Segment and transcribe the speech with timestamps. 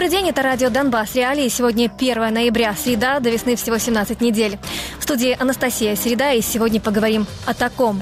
[0.00, 1.14] Добрый день, это радио «Донбасс».
[1.14, 1.48] Реалии.
[1.48, 4.58] Сегодня 1 ноября, среда, до весны всего 17 недель.
[4.98, 8.00] В студии Анастасия Середа, и сегодня поговорим о таком.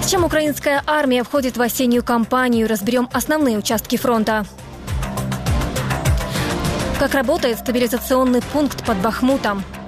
[0.00, 4.46] С чем украинская армия входит в осеннюю кампанию, разберем основные участки фронта.
[7.00, 9.64] Как работает стабилизационный пункт под Бахмутом–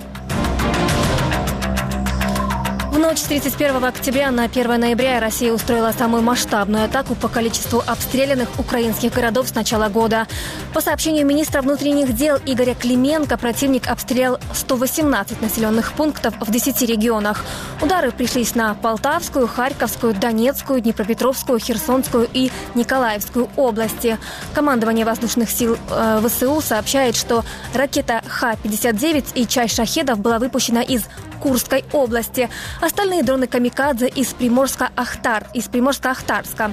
[3.05, 8.59] ночь с 31 октября на 1 ноября Россия устроила самую масштабную атаку по количеству обстрелянных
[8.59, 10.27] украинских городов с начала года.
[10.73, 17.45] По сообщению министра внутренних дел Игоря Клименко, противник обстрелял 118 населенных пунктов в 10 регионах.
[17.83, 24.19] Удары пришлись на Полтавскую, Харьковскую, Донецкую, Днепропетровскую, Херсонскую и Николаевскую области.
[24.55, 27.45] Командование воздушных сил э, ВСУ сообщает, что
[27.75, 31.03] ракета Х-59 и часть шахедов была выпущена из
[31.45, 32.49] Курской области.
[32.95, 36.71] Остальные дроны «Камикадзе» из Приморска-Ахтар, из Приморска-Ахтарска.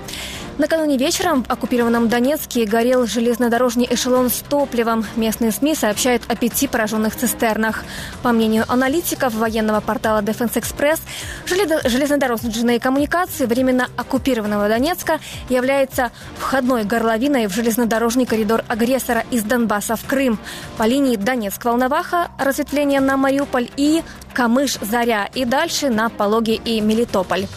[0.57, 5.05] Накануне вечером в оккупированном Донецке горел железнодорожный эшелон с топливом.
[5.15, 7.83] Местные СМИ сообщают о пяти пораженных цистернах.
[8.21, 10.99] По мнению аналитиков военного портала Defense Express,
[11.47, 20.05] железнодорожные коммуникации временно оккупированного Донецка являются входной горловиной в железнодорожный коридор агрессора из Донбасса в
[20.05, 20.37] Крым
[20.77, 27.47] по линии Донецк-Волноваха, разветвление на Мариуполь и Камыш-Заря и дальше на Пологи и Мелитополь.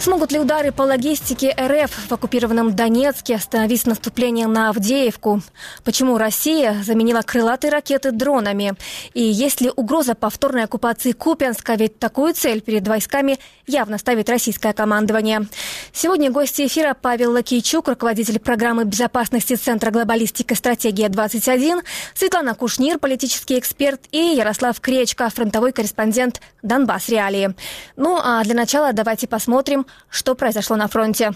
[0.00, 5.42] Смогут ли удары по логистике РФ в оккупированном Донецке остановить наступление на Авдеевку?
[5.84, 8.74] Почему Россия заменила крылатые ракеты дронами?
[9.12, 11.74] И есть ли угроза повторной оккупации Купенска?
[11.74, 15.48] Ведь такую цель перед войсками явно ставит российское командование.
[15.92, 21.82] Сегодня гости эфира Павел Лакейчук, руководитель программы безопасности Центра глобалистика «Стратегия-21»,
[22.14, 27.54] Светлана Кушнир, политический эксперт, и Ярослав Кречко, фронтовой корреспондент «Донбасс Реалии».
[27.96, 31.32] Ну а для начала давайте посмотрим, что произошло на фронте.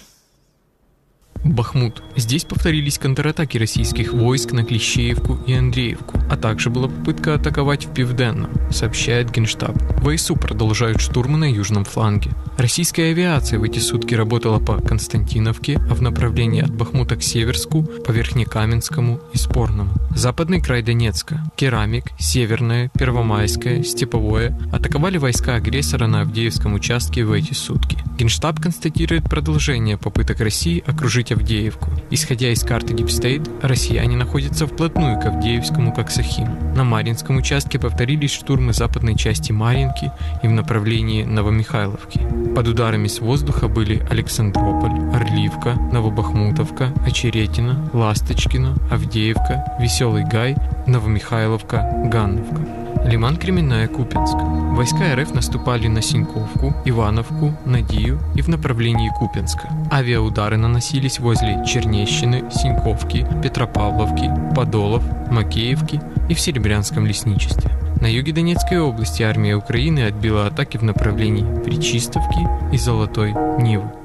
[1.44, 2.02] Бахмут.
[2.16, 7.92] Здесь повторились контратаки российских войск на Клещеевку и Андреевку, а также была попытка атаковать в
[7.92, 9.76] Пивденном, сообщает Генштаб.
[10.02, 12.30] ВСУ продолжают штурмы на южном фланге.
[12.58, 17.82] Российская авиация в эти сутки работала по Константиновке, а в направлении от Бахмута к Северску,
[17.82, 19.92] по Верхнекаменскому и Спорному.
[20.14, 27.54] Западный край Донецка, Керамик, Северное, Первомайское, Степовое атаковали войска агрессора на Авдеевском участке в эти
[27.54, 27.98] сутки.
[28.18, 31.90] Генштаб констатирует продолжение попыток России окружить Авдеевку.
[32.10, 36.74] Исходя из карты DeepState, россияне находятся вплотную к Авдеевскому коксохим.
[36.74, 42.20] На Маринском участке повторились штурмы западной части Маринки и в направлении Новомихайловки.
[42.54, 50.56] Под ударами с воздуха были Александрополь, Орливка, Новобахмутовка, Очеретина, Ласточкино, Авдеевка, Веселый Гай,
[50.86, 52.81] Новомихайловка, Ганновка.
[53.04, 54.36] Лиман Кременная, Купинск.
[54.76, 59.68] Войска РФ наступали на Синьковку, Ивановку, Надию и в направлении Купинска.
[59.90, 67.70] Авиаудары наносились возле Чернещины, Синьковки, Петропавловки, Подолов, Макеевки и в Серебрянском лесничестве.
[68.00, 74.01] На юге Донецкой области армия Украины отбила атаки в направлении Причистовки и Золотой Нивы.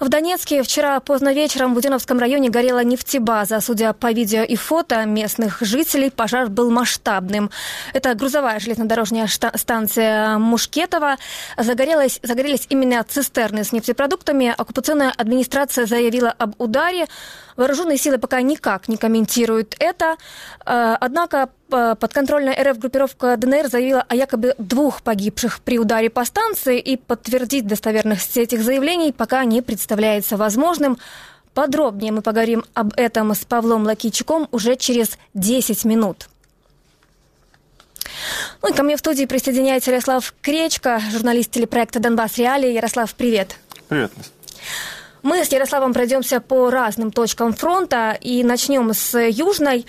[0.00, 3.60] В Донецке вчера поздно вечером в Буденовском районе горела нефтебаза.
[3.60, 7.50] Судя по видео и фото местных жителей, пожар был масштабным.
[7.92, 11.18] Это грузовая железнодорожная станция Мушкетова.
[11.58, 14.54] Загорелась, загорелись именно цистерны с нефтепродуктами.
[14.56, 17.06] Оккупационная администрация заявила об ударе.
[17.56, 20.16] Вооруженные силы пока никак не комментируют это.
[20.64, 26.78] Э, однако подконтрольная РФ группировка ДНР заявила о якобы двух погибших при ударе по станции,
[26.78, 30.98] и подтвердить достоверность этих заявлений пока не представляется возможным.
[31.54, 36.28] Подробнее мы поговорим об этом с Павлом Лакичуком уже через 10 минут.
[38.62, 42.72] Ну и ко мне в студии присоединяется Ярослав Кречко, журналист телепроекта «Донбасс Реалии».
[42.72, 43.56] Ярослав, привет.
[43.88, 44.12] Привет.
[45.22, 49.86] Мы с Ярославом пройдемся по разным точкам фронта и начнем с южной.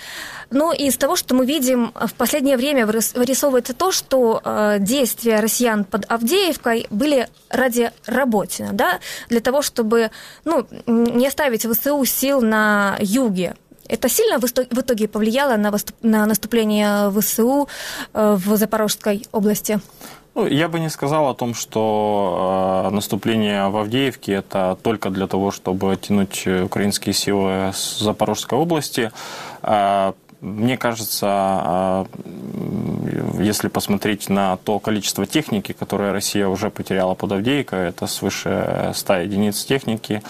[0.50, 5.86] Ну, из того, что мы видим в последнее время, вырисовывается то, что э, действия россиян
[5.86, 9.00] под Авдеевкой были ради Работина, да,
[9.30, 10.12] для того, чтобы
[10.44, 13.56] ну, не оставить ВСУ сил на юге.
[13.88, 17.68] Это сильно в итоге повлияло на наступление ВСУ
[18.14, 19.80] э, в Запорожской области?
[20.42, 25.28] Ну, я бы не сказал о том, что э, наступление в Авдеевке это только для
[25.28, 29.12] того, чтобы оттянуть украинские силы с Запорожской области.
[29.62, 32.06] Э, мне кажется, э,
[33.40, 39.14] если посмотреть на то количество техники, которое Россия уже потеряла под Авдеевкой, это свыше 100
[39.18, 40.24] единиц техники,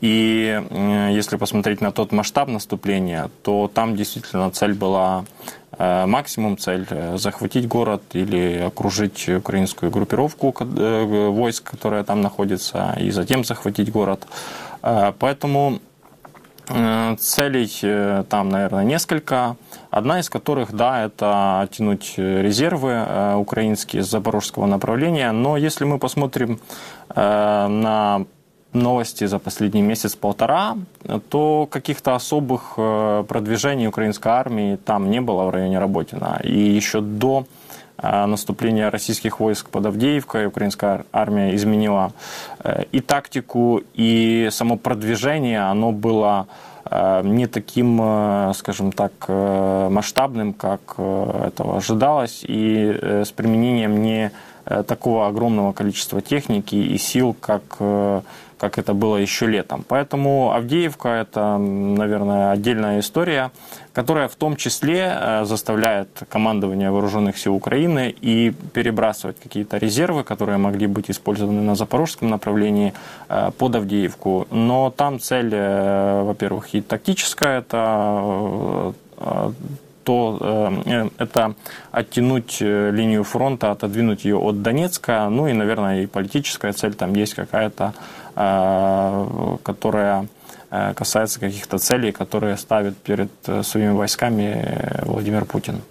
[0.00, 5.24] и э, если посмотреть на тот масштаб наступления, то там действительно цель была
[5.76, 10.54] э, максимум цель э, захватить город или окружить украинскую группировку
[11.32, 14.26] войск, которая там находится, и затем захватить город.
[14.80, 15.80] Поэтому
[17.18, 19.56] Целей там, наверное, несколько.
[19.90, 25.32] Одна из которых, да, это оттянуть резервы украинские с запорожского направления.
[25.32, 26.60] Но если мы посмотрим
[27.16, 28.26] на
[28.72, 30.76] новости за последний месяц-полтора,
[31.28, 36.40] то каких-то особых э, продвижений украинской армии там не было в районе Работина.
[36.44, 37.46] И еще до
[37.96, 42.12] э, наступления российских войск под Авдеевкой украинская армия изменила
[42.62, 46.46] э, и тактику, и само продвижение, оно было
[47.22, 48.00] не таким,
[48.54, 54.30] скажем так, масштабным, как этого ожидалось, и с применением не
[54.64, 57.62] такого огромного количества техники и сил, как
[58.58, 59.84] как это было еще летом.
[59.88, 63.50] Поэтому Авдеевка– это, наверное, отдельная история,
[63.92, 70.58] которая в том числе э, заставляет командование вооруженных сил Украины и перебрасывать какие-то резервы, которые
[70.58, 72.92] могли быть использованы на запорожском направлении
[73.28, 74.46] э, под Авдеевку.
[74.50, 78.94] Но там цель, э, во-первых, и тактическая– это
[80.04, 80.72] то
[81.18, 81.54] это
[81.90, 87.34] оттянуть линию фронта, отодвинуть ее от Донецка, ну и, наверное, и политическая цель там есть
[87.34, 87.92] какая-то
[88.38, 90.28] которая
[90.70, 95.82] э, касается каких-то целей, которые ставит перед э, своими войсками Владимир Путин.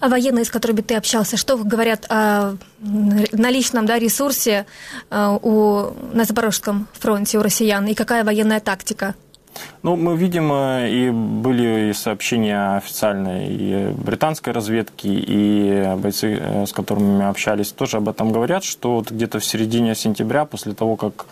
[0.00, 2.56] А военные, с которыми ты общался, что говорят о
[3.32, 4.66] наличном да, ресурсе
[5.10, 9.14] у, на Запорожском фронте у россиян и какая военная тактика?
[9.82, 17.18] Ну, мы видим, и были и сообщения официальной и британской разведки, и бойцы, с которыми
[17.18, 21.26] мы общались, тоже об этом говорят, что вот где-то в середине сентября, после того, как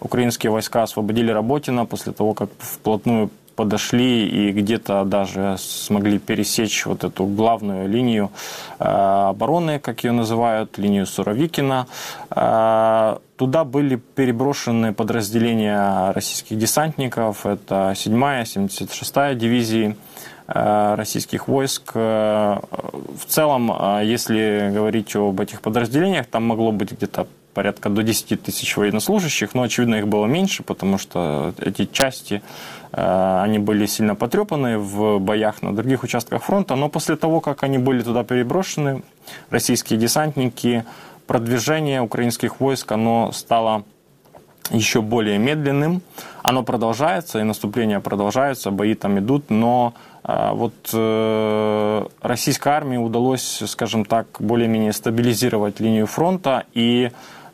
[0.00, 3.30] украинские войска освободили Работина после того, как вплотную
[3.60, 8.30] подошли и где-то даже смогли пересечь вот эту главную линию
[8.78, 11.86] э, обороны, как ее называют, линию Суровикина.
[12.30, 19.94] Э, туда были переброшены подразделения российских десантников, это 7-я, 76-я дивизии
[20.48, 21.94] э, российских войск.
[21.94, 23.70] В целом,
[24.02, 29.62] если говорить об этих подразделениях, там могло быть где-то порядка до 10 тысяч военнослужащих, но,
[29.62, 32.42] очевидно, их было меньше, потому что эти части,
[32.92, 37.62] э, они были сильно потрепаны в боях на других участках фронта, но после того, как
[37.62, 39.02] они были туда переброшены,
[39.50, 40.84] российские десантники,
[41.26, 43.84] продвижение украинских войск, оно стало
[44.70, 46.02] еще более медленным.
[46.42, 49.94] Оно продолжается, и наступления продолжаются, бои там идут, но
[50.24, 57.10] э, вот э, российской армии удалось, скажем так, более-менее стабилизировать линию фронта и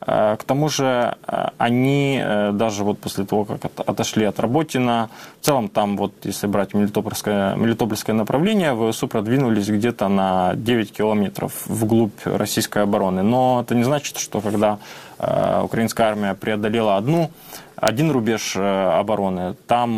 [0.06, 5.10] к тому же э, они э, даже вот после того, как отошли от Работина,
[5.40, 11.66] в целом там вот, если брать Мелитопольское, Мелитопольское направление, ВСУ продвинулись где-то на 9 километров
[11.66, 13.22] вглубь российской обороны.
[13.22, 14.78] Но это не значит, что когда
[15.18, 17.30] украинская армия преодолела одну,
[17.74, 19.96] один рубеж обороны, там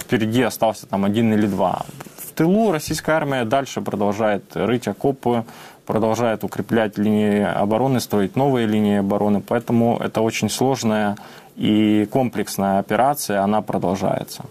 [0.00, 1.84] впереди остался там один или два.
[2.16, 5.44] В тылу российская армия дальше продолжает рыть окопы,
[5.88, 9.40] продолжает укреплять линии обороны, строить новые линии обороны.
[9.40, 11.16] Поэтому это очень сложная
[11.56, 14.44] и комплексная операция, она продолжается.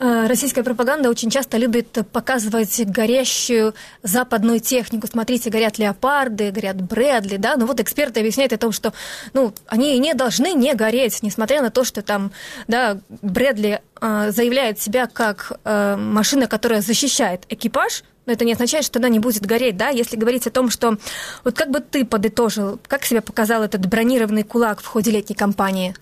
[0.00, 3.74] Э, российская пропаганда очень часто любит показывать горящую
[4.04, 5.08] западную технику.
[5.08, 7.56] Смотрите, горят леопарды, горят Брэдли, да.
[7.56, 8.92] Но вот эксперты объясняют о том, что
[9.32, 12.30] ну, они не должны не гореть, несмотря на то, что там,
[12.68, 18.84] да, Брэдли э, заявляет себя как э, машина, которая защищает экипаж, но это не означает,
[18.84, 20.98] что она не будет гореть, да, если говорить о том, что
[21.44, 25.96] вот как бы ты подытожил, как себя показал этот бронированный кулак в ходе летней кампании?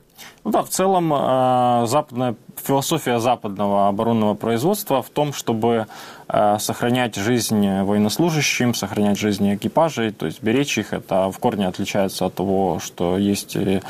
[0.45, 5.87] Ну да, в целом э, западная философия западного оборонного производства в том, чтобы
[6.29, 10.93] э, сохранять жизнь военнослужащим, сохранять жизни экипажей, то есть беречь их.
[10.93, 13.81] Это в корне отличается от того, что есть э,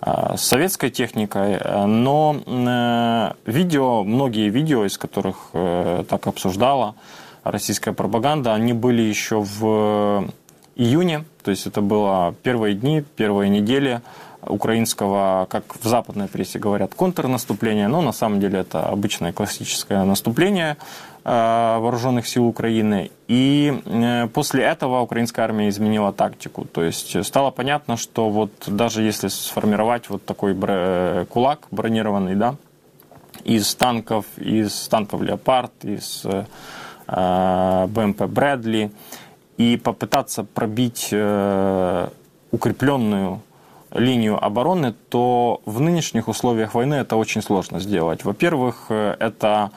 [0.00, 1.58] с советской техникой.
[1.86, 2.36] Но
[3.44, 6.94] видео, многие видео, из которых так обсуждала,
[7.42, 10.28] российская пропаганда, они были еще в
[10.76, 14.00] июне, то есть это было первые дни, первые недели
[14.46, 20.76] украинского, как в западной прессе говорят, контрнаступления, но на самом деле это обычное классическое наступление
[21.24, 21.30] э,
[21.78, 23.10] вооруженных сил Украины.
[23.28, 26.64] И э, после этого украинская армия изменила тактику.
[26.64, 30.54] То есть стало понятно, что вот даже если сформировать вот такой
[31.26, 32.56] кулак бронированный, да,
[33.44, 36.24] из танков, из танков «Леопард», из
[37.08, 38.90] Э, БМП Брэдли
[39.58, 42.08] и попытаться пробить э,
[42.50, 43.42] укрепленную
[43.92, 48.24] линию обороны, то в нынешних условиях войны это очень сложно сделать.
[48.24, 49.70] Во-первых, э, это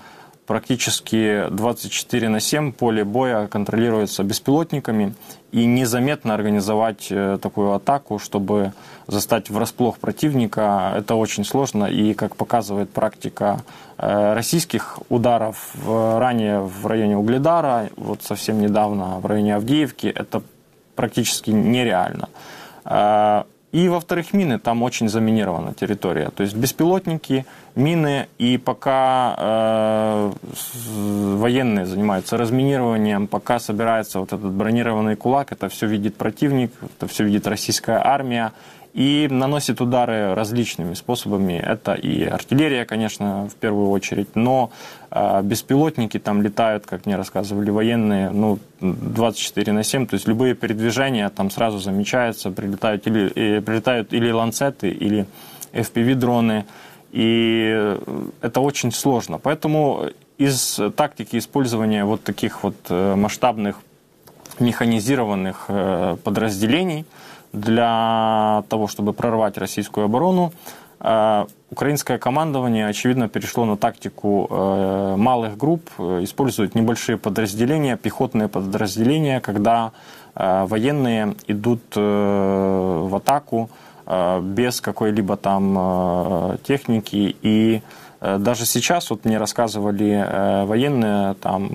[0.46, 5.14] практически 24 на 7 поле боя контролируется беспилотниками,
[5.52, 8.74] и незаметно организовать э, такую атаку, чтобы
[9.08, 13.62] застать врасплох противника, это очень сложно, и, как показывает практика
[13.98, 20.42] э, российских ударов ранее в районе Угледара, вот совсем недавно в районе Авдеевки, это
[20.96, 22.30] практически нереально.
[23.72, 26.32] И, во-вторых, мины, там очень заминирована территория.
[26.32, 27.46] То есть беспилотники,
[27.76, 30.32] мины, и пока э,
[31.36, 37.24] военные занимаются разминированием, пока собирается вот этот бронированный кулак, это все видит противник, это все
[37.24, 38.54] видит российская армия,
[38.94, 41.54] и наносит удары различными способами.
[41.54, 44.72] Это и артиллерия, конечно, в первую очередь, но
[45.12, 50.56] э, беспилотники там летают, как мне рассказывали военные, ну, 24 на 7, то есть любые
[50.56, 55.28] передвижения там сразу замечаются, прилетают или, и, прилетают или ланцеты, или
[55.72, 56.66] FPV-дроны,
[57.12, 57.98] и
[58.42, 59.38] это очень сложно.
[59.38, 63.82] Поэтому из тактики использования вот таких вот э, масштабных
[64.60, 67.06] механизированных э, подразделений–
[67.54, 70.52] для того, чтобы прорвать российскую оборону,
[71.00, 78.48] э, украинское командование, очевидно, перешло на тактику э, малых групп, э, используют небольшие подразделения, пехотные
[78.48, 79.92] подразделения, когда
[80.36, 83.70] военные идут в атаку
[84.42, 87.36] без какой-либо там техники.
[87.42, 87.82] И
[88.22, 91.72] даже сейчас, вот мне рассказывали военные, там,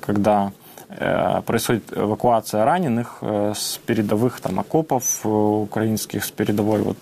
[0.00, 0.52] когда
[0.96, 6.96] происходит эвакуация раненых э, с передовых там, окопов э, украинских, с передовой, вот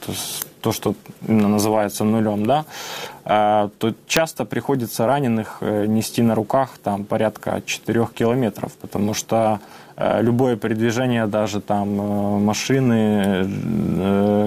[0.61, 0.95] то, что
[1.29, 2.65] именно называется нулем, да,
[3.25, 9.61] то часто приходится раненых нести на руках там порядка 4 километров, потому что
[9.99, 13.47] любое передвижение, даже там машины,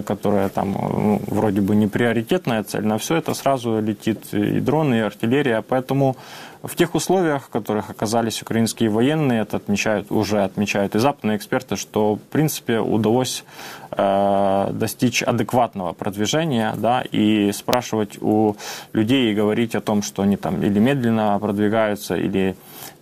[0.07, 4.95] которая там ну, вроде бы не приоритетная цель, на все это сразу летит и дроны,
[4.95, 6.17] и артиллерия, поэтому
[6.67, 11.77] в тех условиях, в которых оказались украинские военные, это отмечают, уже отмечают и западные эксперты,
[11.77, 13.45] что, в принципе, удалось
[13.91, 18.55] э, достичь адекватного продвижения, да, и спрашивать у
[18.93, 22.55] людей и говорить о том, что они там или медленно продвигаются, или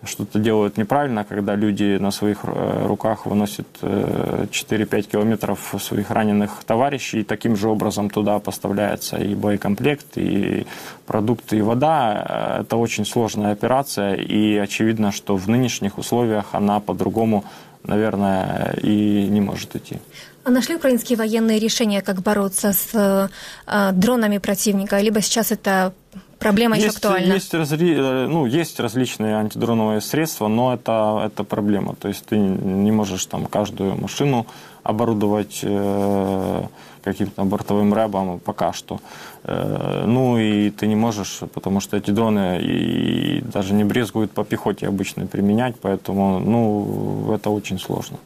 [0.04, 6.64] что-то делают неправильно, когда люди на своих э, руках выносят 4-5 э, километров своих раненых
[6.66, 10.66] товарищей, и таким же образом туда поставляется и боекомплект, и
[11.06, 12.60] продукты, и вода.
[12.62, 17.44] Это очень сложная операция, и очевидно, что в нынешних условиях она по-другому,
[17.84, 20.00] наверное, и не может идти.
[20.44, 25.02] А нашли украинские военные решения, как бороться с э, дронами противника?
[25.02, 25.94] Либо сейчас это
[26.40, 27.34] Проблема есть, еще актуальна.
[27.34, 27.96] Есть, разри...
[27.98, 31.96] Э, ну, есть различные антидроновые средства, но это, это проблема.
[31.96, 34.46] То есть ты не можешь там каждую машину
[34.84, 36.64] оборудовать э,
[37.04, 39.00] каким-то бортовым рэбом пока что.
[39.44, 44.44] Э, ну и ты не можешь, потому что эти дроны и даже не брезгуют по
[44.44, 48.18] пехоте обычно применять, поэтому ну, это очень сложно.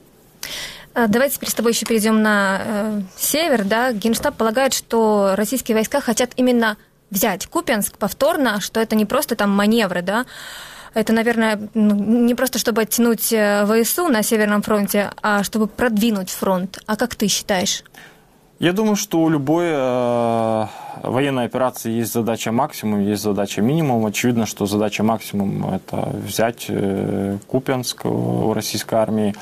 [0.94, 3.63] А, давайте теперь с тобой еще перейдем на э, север.
[3.63, 3.94] Да?
[3.94, 6.78] Генштаб полагает, что российские войска хотят именно
[7.10, 10.25] взять Купенск повторно, что это не просто там маневры, да,
[10.94, 16.32] это, наверное, ну, не просто чтобы оттянуть э, ВСУ на Северном фронте, а чтобы продвинуть
[16.32, 16.80] фронт.
[16.88, 17.84] А как ты считаешь?
[18.60, 20.66] Я думаю, что у любой э,
[21.04, 24.06] военной операции есть задача максимум, есть задача минимум.
[24.06, 29.34] Очевидно, что задача максимум– это взять э, Купянск у российской армии.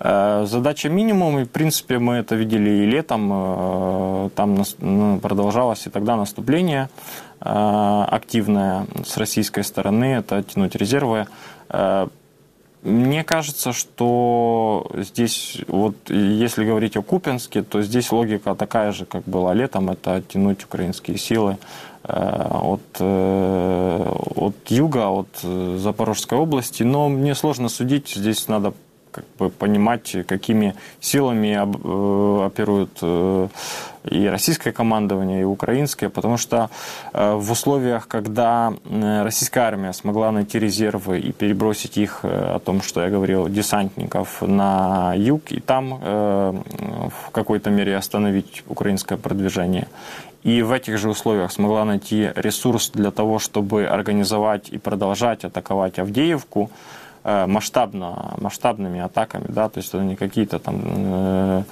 [0.00, 5.18] Э, задача минимум, и в принципе мы это видели и летом, э, там нас, ну,
[5.18, 6.90] продолжалось и тогда наступление
[7.40, 11.26] э, активное с российской стороны, это тянуть резервы.
[11.70, 12.08] Э,
[12.88, 19.24] мне кажется, что здесь, вот если говорить о Купинске, то здесь логика такая же, как
[19.24, 21.58] была летом, это оттянуть украинские силы
[22.04, 26.82] э, от, э, от юга, от э, Запорожской области.
[26.82, 28.72] Но мне сложно судить, здесь надо
[29.10, 33.48] как бы понимать, какими силами э, оперуют э,
[34.04, 36.70] и российское командование, и украинское, потому что
[37.12, 43.02] э, в условиях, когда российская армия смогла найти резервы и перебросить их, о том, что
[43.02, 49.88] я говорил, десантников на юг, и там в какой-то мере остановить украинское продвижение,
[50.44, 55.98] и в этих же условиях смогла найти ресурс для того, чтобы организовать и продолжать атаковать
[55.98, 56.70] Авдеевку,
[57.46, 61.62] масштабно, масштабными атаками, да, то есть это не какие-то там э,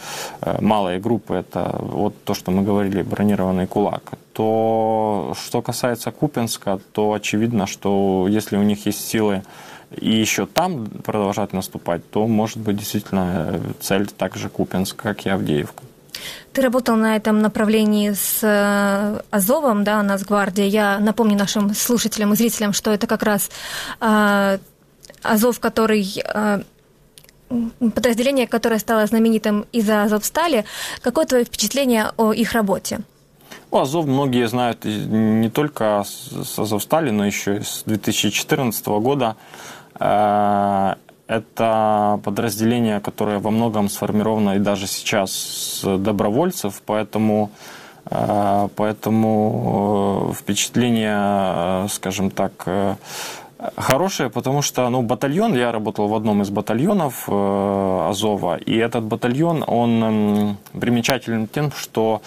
[0.42, 6.78] э, малые группы, это вот то, что мы говорили, бронированный кулак, то что касается Купенска,
[6.92, 9.42] то очевидно, что если у них есть силы
[9.90, 15.82] и еще там продолжать наступать, то может быть действительно цель также Купенск, как и Авдеевка.
[16.52, 20.66] Ты работал на этом направлении с э, Азовом, да, Нацгвардия.
[20.66, 23.50] Я напомню нашим слушателям и зрителям, что это как раз
[24.00, 24.58] э,
[25.30, 26.62] Азов, который э,
[27.94, 30.64] подразделение, которое стало знаменитым из-за Азовстали.
[31.02, 33.00] Какое твое впечатление о их работе?
[33.70, 39.36] Ну, Азов многие знают не только с Азовстали, но еще и с 2014 года.
[39.98, 40.94] Э,
[41.26, 47.50] это подразделение, которое во многом сформировано и даже сейчас с добровольцев, поэтому,
[48.10, 52.68] э, поэтому впечатление, скажем так,
[53.76, 59.04] Хорошее, потому что ну, батальон, я работал в одном из батальонов э, Азова, и этот
[59.04, 62.20] батальон, он примечателен тем, что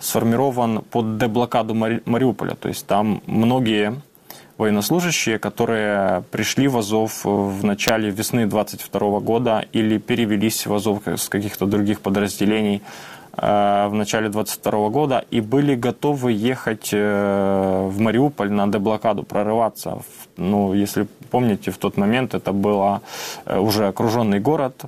[0.00, 2.54] сформирован под деблокаду Мари, Мариуполя.
[2.54, 4.00] То есть там многие
[4.56, 11.28] военнослужащие, которые пришли в Азов в начале весны 22 года или перевелись в Азов с
[11.28, 12.82] каких-то других подразделений
[13.36, 20.02] в начале 22 года и были готовы ехать э, в Мариуполь на деблокаду, прорываться.
[20.36, 23.00] Ну, если помните, в тот момент это был
[23.46, 24.82] э, уже окруженный город,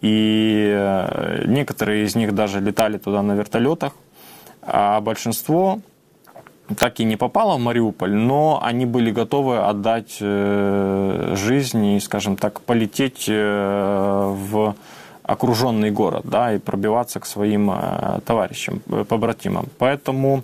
[0.00, 3.92] и некоторые из них даже летали туда на вертолетах,
[4.62, 5.78] а большинство
[6.76, 12.62] так и не попало в Мариуполь, но они были готовы отдать жизнь и, скажем так,
[12.62, 14.74] полететь в
[15.27, 19.65] окруженный город, да, и пробиваться к своим э, товарищам, э, побратимам.
[19.77, 20.43] Поэтому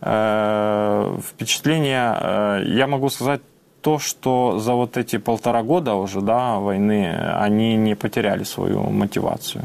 [0.00, 3.40] э, впечатление, э, я могу сказать
[3.80, 7.08] то, что за вот эти полтора года уже, да, войны,
[7.44, 9.64] они не потеряли свою мотивацию.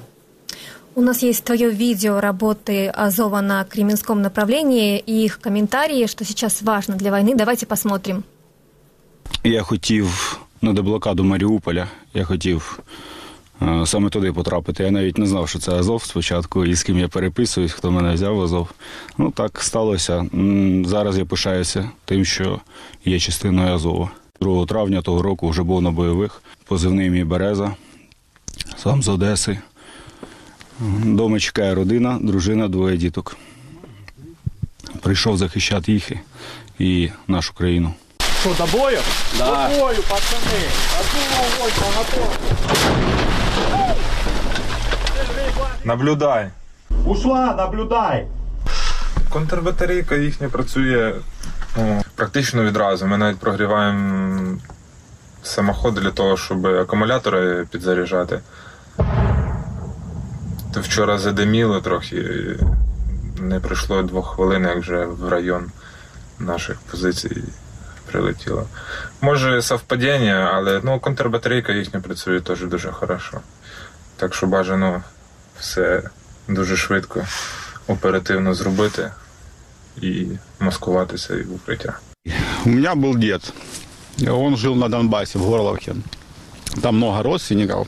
[0.96, 6.62] У нас есть твое видео работы Азова на Кременском направлении и их комментарии, что сейчас
[6.62, 7.36] важно для войны.
[7.36, 8.24] Давайте посмотрим.
[9.44, 11.88] Я хотів на деблокаду Маріуполя.
[12.14, 13.19] Я хотів Е,
[13.85, 14.83] саме туди потрапити.
[14.83, 18.15] Я навіть не знав, що це Азов спочатку, і з ким я переписуюсь, хто мене
[18.15, 18.69] взяв в Азов.
[19.19, 20.27] Ну так сталося.
[20.85, 22.61] Зараз я пишаюся тим, що
[23.05, 24.11] є частиною Азова.
[24.41, 26.43] 2 травня того року вже був на бойових.
[26.65, 27.75] Позивний мій Береза,
[28.77, 29.59] сам з Одеси.
[31.05, 33.37] Дома чекає родина, дружина, двоє діток.
[35.01, 36.11] Прийшов захищати їх
[36.79, 37.95] і нашу країну.
[38.41, 38.99] Що, до бою?
[39.39, 39.69] Да.
[39.69, 40.63] До бою, пацани!
[41.01, 43.30] Одну вогонь, готов!
[45.85, 46.51] Наблюдай.
[47.07, 48.27] Ушла, наблюдай!
[49.29, 51.15] Контрбатарейка їхня працює
[51.77, 53.07] ну, практично відразу.
[53.07, 54.59] Ми навіть прогріваємо
[55.43, 58.41] самоходи для того, щоб акумулятори підзаряджати.
[60.75, 62.27] То вчора задиміло трохи,
[63.41, 65.67] не пройшло двох хвилин, як вже в район
[66.39, 67.43] наших позицій
[68.13, 68.67] прилетіло.
[69.21, 73.41] Може совпадіння, але ну, контрбатарейка їхня працює теж дуже хорошо.
[74.17, 75.03] Так що бажано
[75.59, 76.03] все
[76.49, 77.27] дуже швидко,
[77.87, 79.11] оперативно зробити
[80.03, 80.27] і
[80.61, 81.99] маскуватися в укриття.
[82.67, 83.53] У меня был дед.
[84.29, 85.95] Он жил на Донбассе, в Горловке.
[86.83, 87.87] Там много родственников.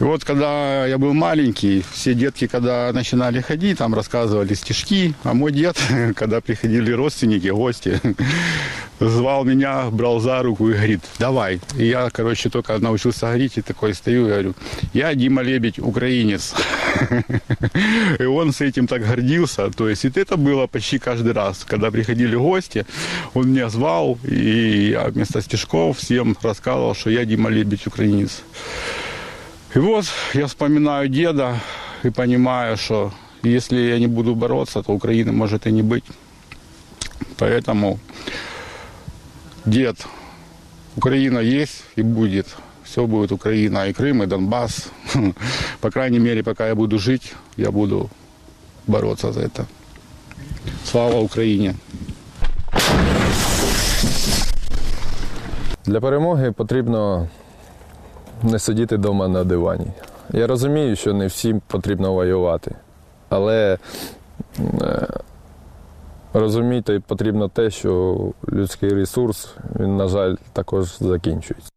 [0.00, 5.34] И вот когда я был маленький, все детки, когда начинали ходить, там рассказывали стишки, а
[5.34, 5.76] мой дед,
[6.14, 8.00] когда приходили родственники, гости,
[9.00, 11.60] звал меня, брал за руку и говорит, давай.
[11.76, 14.54] И я, короче, только научился говорить, и такой стою и говорю,
[14.92, 16.54] я Дима Лебедь, украинец.
[18.18, 19.70] И он с этим так гордился.
[19.70, 22.86] То есть это было почти каждый раз, когда приходили гости,
[23.34, 28.42] он меня звал, и я вместо стишков всем рассказывал, что я Дима Лебедь, украинец.
[29.75, 31.59] И вот я вспоминаю деда
[32.03, 33.11] и понимаю, что
[33.43, 36.05] если я не буду бороться, то Украины может и не быть.
[37.37, 37.99] Поэтому
[39.65, 39.97] дед,
[40.95, 42.47] Украина есть и будет.
[42.83, 44.89] Все будет Украина, и Крым, и Донбасс.
[45.81, 48.09] По крайней мере, пока я буду жить, я буду
[48.87, 49.65] бороться за это.
[50.85, 51.73] Слава Україні!
[55.85, 57.29] Для перемоги потрібно
[58.43, 59.87] не сидіти вдома на дивані.
[60.33, 62.75] Я розумію, що не всім потрібно воювати,
[63.29, 63.77] але
[64.59, 65.07] е,
[66.33, 68.17] розуміти потрібно те, що
[68.49, 71.69] людський ресурс, він, на жаль, також закінчується.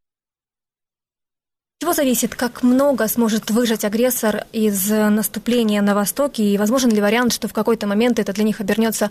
[1.86, 7.32] чего зависит, как много сможет выжать агрессор из наступления на Востоке, и возможен ли вариант,
[7.32, 9.10] что в какой-то момент это для них обернется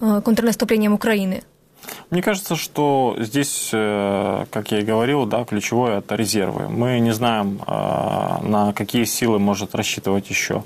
[0.00, 1.42] э, контрнаступлением Украины?
[2.09, 6.69] Мне кажется, что здесь, э, как я и говорил, да, ключевое это резервы.
[6.69, 10.63] Мы не знаем, э, на какие силы может рассчитывать еще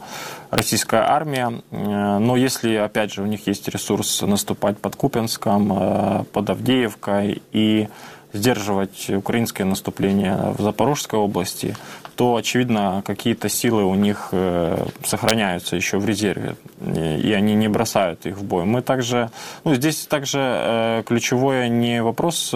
[0.52, 6.50] российская армия, э, но если, опять же, у них есть ресурс наступать под Купенском, под
[6.50, 7.88] Авдеевкой и
[8.34, 11.76] сдерживать украинское наступление в Запорожской области,
[12.22, 18.28] то, очевидно, какие-то силы у них э, сохраняются еще в резерве, и они не бросают
[18.28, 18.64] их в бой.
[18.64, 19.32] Мы также,
[19.64, 22.54] ну, здесь также э, ключевое не вопрос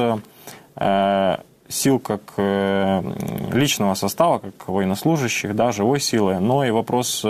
[1.68, 7.26] сил как личного состава, как военнослужащих, да, живой силы, но и вопрос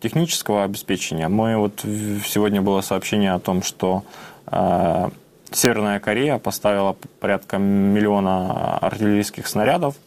[0.00, 1.28] технического обеспечения.
[1.28, 4.02] Мы вот сегодня было сообщение о том, что
[5.52, 10.05] Северная Корея поставила порядка миллиона артиллерийских снарядов э,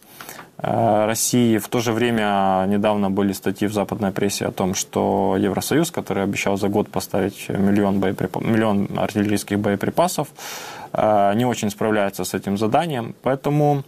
[0.61, 1.57] России.
[1.57, 6.23] В то же время недавно были статьи в западной прессе о том, что Евросоюз, который
[6.23, 8.35] обещал за год поставить миллион, боеприп...
[8.37, 10.27] миллион артиллерийских боеприпасов,
[10.93, 13.15] э, не очень справляется с этим заданием.
[13.21, 13.83] Поэтому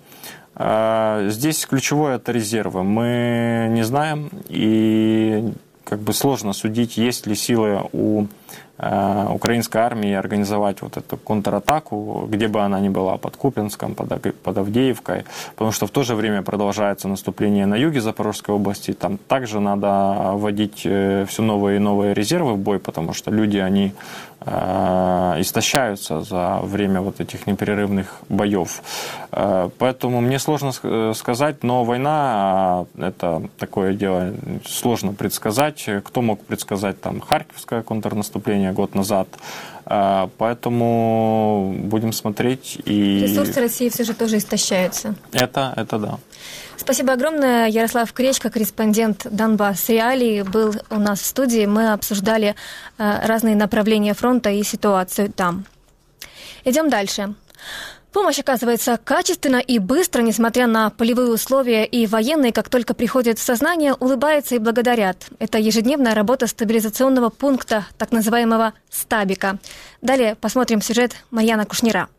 [0.55, 2.83] э, здесь ключевое это резервы.
[2.83, 5.53] Мы не знаем и
[5.83, 8.40] как бы сложно судить, есть ли силы у Э,
[8.81, 15.25] украинской армии организовать вот эту контратаку, где бы она ни была, под Купинском, под, Авдеевкой,
[15.55, 20.31] потому что в то же время продолжается наступление на юге Запорожской области, там также надо
[20.33, 26.21] вводить э, все новые и новые резервы в бой, потому что люди, они Э, истощаются
[26.21, 28.81] за время вот этих непрерывных боев.
[29.31, 34.33] Э, поэтому мне сложно э, сказать, но война– это такое дело
[34.65, 35.87] сложно предсказать.
[36.03, 39.27] Кто мог предсказать там Харьковское контрнаступление год назад?
[40.37, 42.79] Поэтому будем смотреть.
[42.85, 43.25] И...
[43.27, 45.15] Ресурсы России все же тоже истощаются.
[45.33, 46.19] Это, это да.
[46.81, 47.67] Спасибо огромное.
[47.67, 51.67] Ярослав Кречко, корреспондент Донбасс Реалии, был у нас в студии.
[51.67, 52.55] Мы обсуждали
[52.97, 55.65] э, разные направления фронта и ситуацию там.
[56.65, 57.35] Идем дальше.
[58.11, 63.43] Помощь оказывается качественно и быстро, несмотря на полевые условия, и военные, как только приходят в
[63.43, 65.27] сознание, улыбаются и благодарят.
[65.37, 69.59] Это ежедневная работа стабилизационного пункта, так называемого стабика.
[70.01, 72.09] Далее посмотрим сюжет Марьяна Кушнира.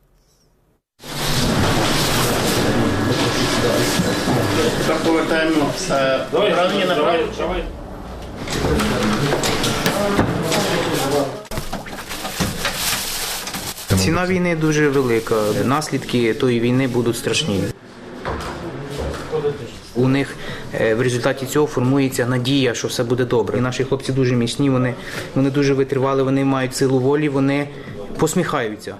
[4.62, 5.66] Тепер повертаємо
[6.30, 7.18] правильні направо.
[13.96, 15.34] Ціна війни дуже велика.
[15.64, 17.64] Наслідки тої війни будуть страшні.
[19.94, 20.36] У них
[20.80, 23.58] е, в результаті цього формується надія, що все буде добре.
[23.58, 24.94] І Наші хлопці дуже міцні, вони,
[25.34, 27.68] вони дуже витривали, вони мають силу волі, вони
[28.18, 28.94] посміхаються.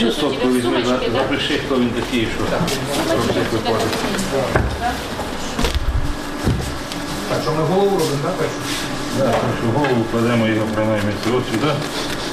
[0.00, 2.44] Ще сотку візьми, запиши, хто він такий, що
[3.16, 3.86] робити виходить.
[7.28, 8.54] Так, що ми голову робимо, так, першу?
[9.18, 11.72] Так, першу голову кладемо його принаймні от сюди,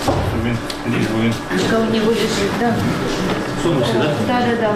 [0.03, 1.33] щоб він ліг, бо він
[1.71, 2.73] Кого не вылезет, да?
[3.63, 4.09] сунувся, так?
[4.27, 4.75] Да, да, да.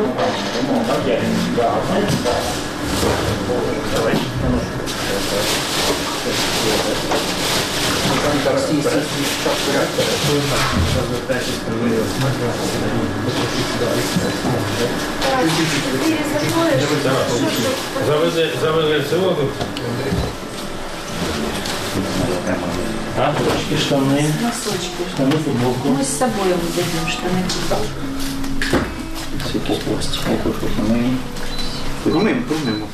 [3.35, 4.21] Завезе, завезе
[19.11, 19.49] село тут.
[23.17, 24.25] А, трошки штани.
[24.41, 25.03] Носочки.
[25.13, 25.89] Штани, футболку.
[25.89, 27.43] Мы с собой ему дадим штаны.
[29.45, 30.37] Це якісь пластики,
[30.77, 31.17] помиємо.
[32.03, 32.87] Помимо, помимо.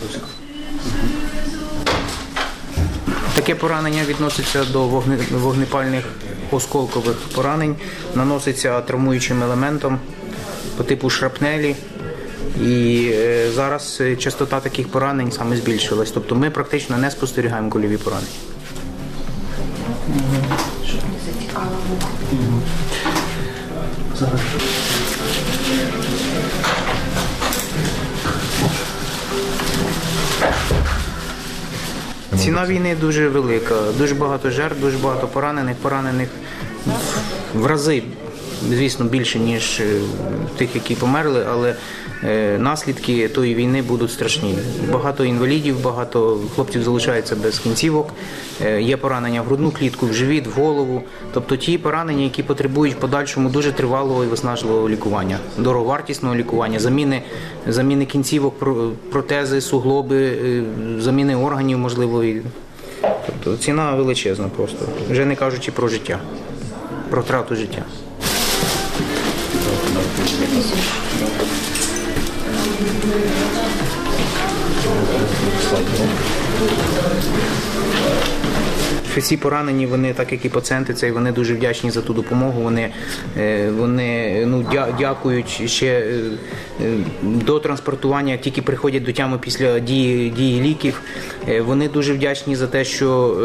[3.38, 4.88] Таке поранення відноситься до
[5.32, 6.06] вогнепальних
[6.52, 7.76] осколкових поранень,
[8.15, 10.00] наноситься травмуючим елементом
[10.78, 11.76] по типу шрапнелі.
[12.63, 16.12] І е, зараз е, частота таких поранень саме збільшилась.
[16.12, 18.28] Тобто ми практично не спостерігаємо кульові поранення.
[32.38, 36.30] Ціна війни дуже велика, дуже багато жертв, дуже багато поранених, поранених.
[37.54, 38.04] В рази,
[38.70, 40.00] звісно, більше, ніж е,
[40.58, 41.76] тих, які померли, але
[42.24, 44.56] е, наслідки тої війни будуть страшні.
[44.91, 48.13] Багато інвалідів, багато хлопців залишаються без кінцівок,
[48.65, 51.04] е, є поранення в грудну клітку, в живіт, в голову.
[51.34, 57.22] Тобто ті поранення, які потребують в подальшому дуже тривалого і виснажливого лікування, дороговартісного лікування, заміни,
[57.67, 58.54] заміни кінцівок,
[59.12, 60.38] протези, суглоби,
[61.00, 62.24] заміни органів, можливо.
[63.26, 66.20] Тобто ціна величезна просто, вже не кажучи про життя,
[67.10, 67.84] про втрату життя.
[79.17, 82.62] Всі поранені, вони, так як і пацієнти, цей, вони дуже вдячні за ту допомогу.
[82.62, 82.89] Вони,
[83.38, 86.21] е, вони ну, дя- дякують ще е,
[86.86, 91.02] е, до транспортування, тільки приходять до тями після дії, дії ліків.
[91.49, 93.38] Е, Вони дуже вдячні за те, що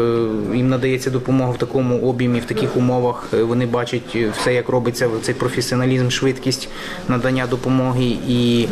[0.53, 3.27] е, їм надається допомога в такому об'ємі, в таких умовах.
[3.33, 6.69] Е, Вони бачать все, як робиться цей професіоналізм, швидкість
[7.07, 8.17] надання допомоги.
[8.27, 8.67] І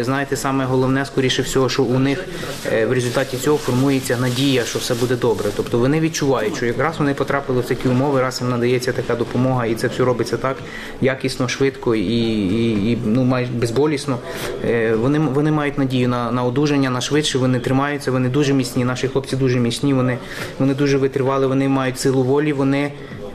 [0.00, 2.24] знаєте, саме головне, скоріше всього, що у них
[2.88, 5.50] в результаті цього формується надія, що все буде добре.
[5.56, 9.66] Тобто вони відчувають, що якраз вони потрапили в такі умови, раз їм надається така допомога,
[9.66, 10.56] і це все робиться так
[11.00, 14.18] якісно, швидко і, і, і ну майже безболісно.
[14.94, 17.38] Вони вони мають надію на, на одужання, на швидше.
[17.38, 18.69] Вони тримаються, вони дуже міцні.
[18.76, 19.94] Наші хлопці дуже міцні.
[19.94, 20.18] Вони
[20.58, 22.52] вони дуже витривали, вони мають силу волі.
[22.52, 22.92] Вони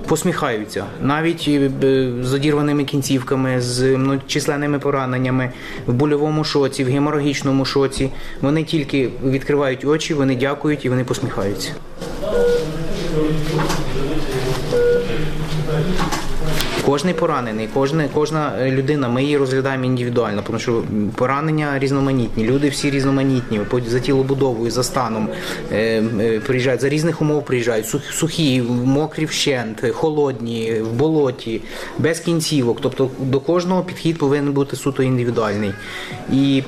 [0.07, 5.51] посміхаються навіть е, з одірваними кінцівками, з ну, численними пораненнями,
[5.87, 8.09] в больовому шоці, в геморагічному шоці.
[8.41, 11.71] Вони тільки відкривають очі, вони дякують і вони посміхаються.
[16.85, 20.83] Кожний поранений, кожна, кожна людина, ми її розглядаємо індивідуально, тому що
[21.15, 25.29] поранення різноманітні, люди всі різноманітні, за тілобудовою, за станом
[25.71, 31.61] е, е, приїжджають, за різних умов приїжджають, сух- сухі, мокрі вщент, холодні, в болоті,
[31.97, 32.77] без кінцівок.
[32.81, 35.71] Тобто до кожного підхід повинен бути суто індивідуальний.
[36.33, 36.63] І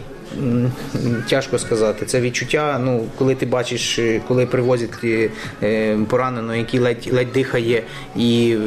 [1.30, 2.06] Тяжко сказати.
[2.06, 5.30] Це відчуття, ну, коли ти бачиш, е, коли привозять е,
[5.64, 7.84] е, пораненого, який ледь, ледь дихає
[8.16, 8.58] і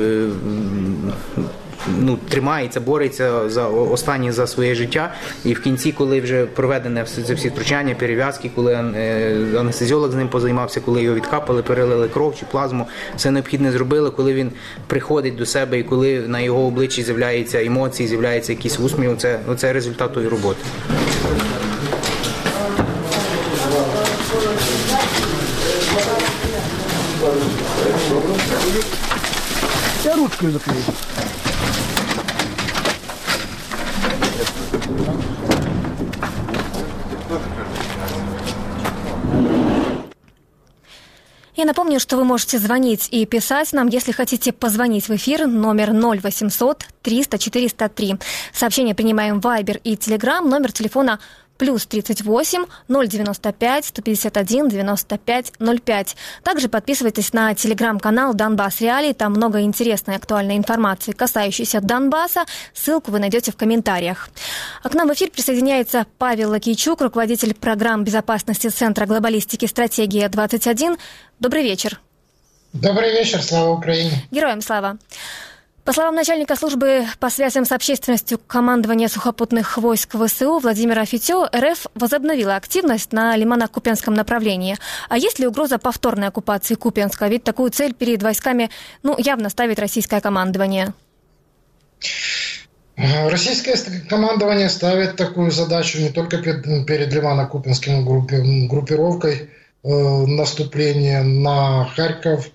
[1.99, 5.14] ну, тримається, бореться за останнє за своє життя.
[5.44, 8.75] І в кінці, коли вже проведене все це всі втручання, перев'язки, коли
[9.59, 14.35] анестезіолог з ним позаймався, коли його відкапали, перелили кров чи плазму, все необхідне зробили, коли
[14.35, 14.53] він
[14.87, 19.73] приходить до себе і коли на його обличчі з'являються емоції, з'являється якийсь усміх, це, це
[19.73, 20.61] результат тої роботи.
[30.21, 30.83] Я ручкою закрию.
[41.57, 45.93] Я напомню, что вы можете звонить и писать нам, если хотите позвонить в эфир, номер
[45.93, 48.17] 0800 300 403.
[48.53, 51.19] Сообщение принимаем в Viber и Telegram, номер телефона
[51.61, 56.16] плюс 38 095 151 95 05.
[56.42, 62.46] Также подписывайтесь на телеграм-канал Донбасс Реалии, там много интересной актуальной информации, касающейся Донбасса.
[62.73, 64.31] Ссылку вы найдете в комментариях.
[64.83, 70.99] А к нам в эфир присоединяется Павел Лакийчук, руководитель программ безопасности Центра глобалистики «Стратегия-21».
[71.40, 72.01] Добрый вечер.
[72.73, 74.12] Добрый вечер, слава Украине.
[74.31, 74.96] Героям слава.
[75.90, 81.87] По словам начальника службы по связям с общественностью командования сухопутных войск ВСУ Владимира Фитё, РФ
[81.96, 84.76] возобновила активность на Лимано-Купенском направлении.
[85.09, 87.26] А есть ли угроза повторной оккупации Купенска?
[87.26, 88.70] Ведь такую цель перед войсками
[89.03, 90.94] ну, явно ставит российское командование.
[92.96, 93.74] Российское
[94.09, 99.50] командование ставит такую задачу не только перед, перед Ливано-Купинским группи- группировкой
[99.83, 102.46] э, наступление на Харьков,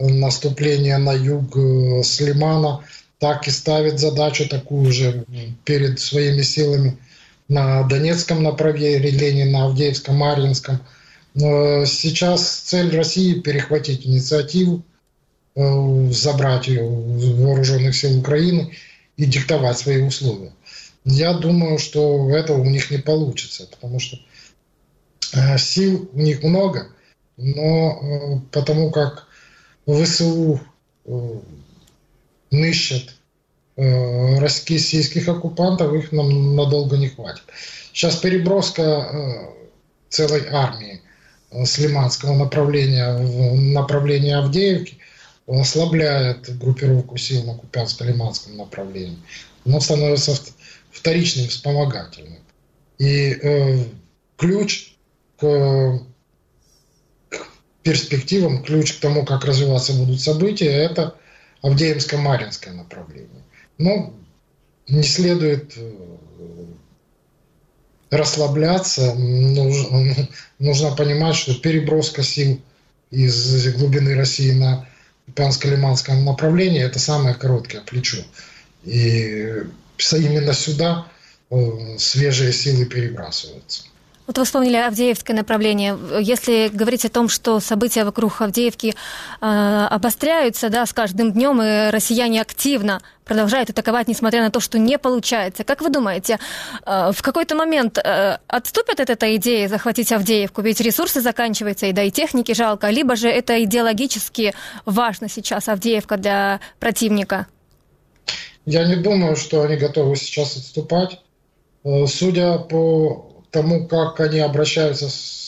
[0.00, 2.84] наступление на юг э, с Лимана,
[3.18, 5.24] так и ставит задачу такую же
[5.64, 6.96] перед своими силами
[7.48, 10.80] на Донецком направлении, на Авдеевском, Марьинском.
[11.34, 14.82] Э, Сейчас цель России перехватить инициативу,
[15.54, 18.72] э, забрать ее у вооруженных сил Украины
[19.16, 20.52] и диктовать свои условия.
[21.04, 24.18] Я думаю, что этого у них не получится, потому что
[25.58, 26.88] сил у них много,
[27.36, 29.29] но потому как
[29.94, 30.60] ВСУ
[31.04, 31.38] э,
[32.50, 33.14] нищат
[33.76, 37.44] э, российских оккупантов, их нам надолго не хватит.
[37.92, 39.48] Сейчас переброска э,
[40.08, 41.00] целой армии
[41.50, 44.98] с Лиманского направления в направление Авдеевки
[45.46, 49.18] ослабляет группировку сил на Купянско-Лиманском направлении.
[49.66, 50.52] Оно становится вт-
[50.92, 52.38] вторичным, вспомогательным.
[52.98, 53.84] И э,
[54.36, 54.94] ключ
[55.38, 56.00] к
[57.90, 61.16] перспективам, ключ к тому, как развиваться будут события, это
[61.60, 63.42] Авдеевско-Маринское направление.
[63.78, 64.14] Но
[64.86, 65.92] не следует э,
[68.10, 69.12] расслабляться.
[69.16, 70.28] Нужно,
[70.60, 72.62] нужно понимать, что переброска сил
[73.10, 74.86] из глубины России на
[75.26, 78.18] Купянско-Лиманском направлении– это самое короткое плечо.
[78.84, 79.64] И
[80.12, 81.08] именно сюда
[81.50, 83.82] э, свежие силы перебрасываются.
[84.30, 85.98] Вот вы вспомнили Авдеевское направление.
[86.20, 88.94] Если говорить о том, что события вокруг Авдеевки
[89.40, 94.78] э, обостряются да, с каждым днем, и россияне активно продолжают атаковать, несмотря на то, что
[94.78, 96.38] не получается, как вы думаете,
[96.86, 100.62] э, в какой-то момент э, отступят от этой идеи захватить Авдеевку?
[100.62, 102.88] Ведь ресурсы заканчиваются, и да и техники жалко.
[102.88, 104.54] Либо же это идеологически
[104.86, 107.48] важно сейчас Авдеевка для противника?
[108.64, 111.18] Я не думаю, что они готовы сейчас отступать.
[111.82, 115.40] Э, Судя по тому, как они обращаются с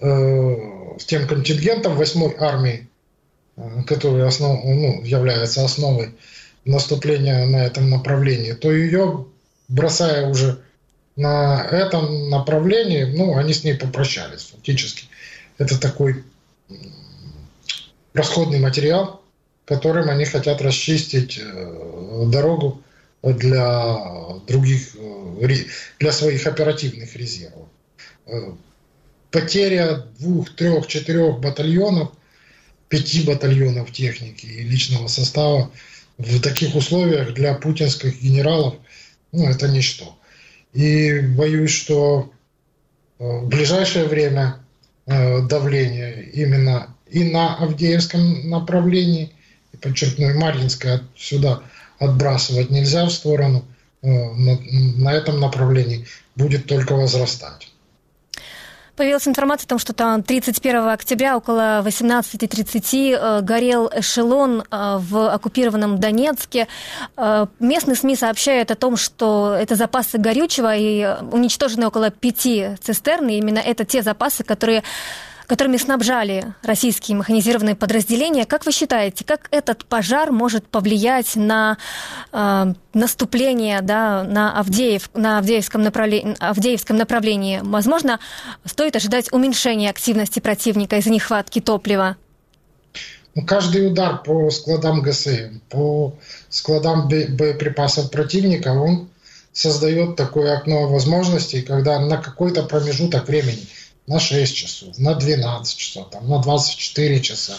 [0.00, 2.88] с тем контингентом 8 армии,
[3.86, 6.14] который основ, ну, является основой
[6.64, 9.26] наступления на этом направлении, то ее,
[9.68, 10.62] бросая уже
[11.16, 15.04] на этом направлении, ну, они с ней попрощались фактически.
[15.58, 16.24] Это такой
[18.14, 19.20] расходный материал,
[19.66, 22.82] которым они хотят расчистить э, дорогу
[23.22, 25.64] для других, э,
[25.98, 27.68] для своих оперативных резервов.
[28.26, 28.52] Э,
[29.30, 32.12] потеря двух, трех, четырех батальонов,
[32.88, 35.70] пяти батальонов техники и личного состава
[36.18, 38.74] в таких условиях для путинских генералов,
[39.32, 40.18] ну, это ничто.
[40.72, 42.32] И боюсь, что
[43.18, 44.56] в ближайшее время
[45.06, 49.32] давление именно и на Авдеевском направлении,
[49.72, 51.62] и подчеркну, и Марьинское сюда
[52.00, 53.64] отбрасывать нельзя в сторону,
[54.02, 57.68] э, на, этом направлении будет только возрастать.
[58.96, 65.32] Появилась информация о том, что там 31 октября около 18.30 э, горел эшелон э, в
[65.32, 66.66] оккупированном Донецке.
[67.60, 73.28] Местные СМИ сообщают о том, что это запасы горючего и уничтожены около пяти цистерн.
[73.28, 74.82] И именно это те запасы, которые
[75.50, 78.46] которыми снабжали российские механизированные подразделения.
[78.46, 81.76] Как вы считаете, как этот пожар может повлиять на
[82.30, 87.58] э, наступление да, на, Авдеев, на Авдеевском, направлении, Авдеевском направлении?
[87.64, 88.20] Возможно,
[88.64, 92.16] стоит ожидать уменьшения активности противника из-за нехватки топлива?
[93.34, 96.14] Ну, каждый удар по складам ГСМ, по
[96.48, 99.08] складам боеприпасов противника, он
[99.52, 103.66] создает такое окно возможностей, когда на какой-то промежуток времени–
[104.10, 107.56] на 6 часов, на 12 часов, там, на 24 часа.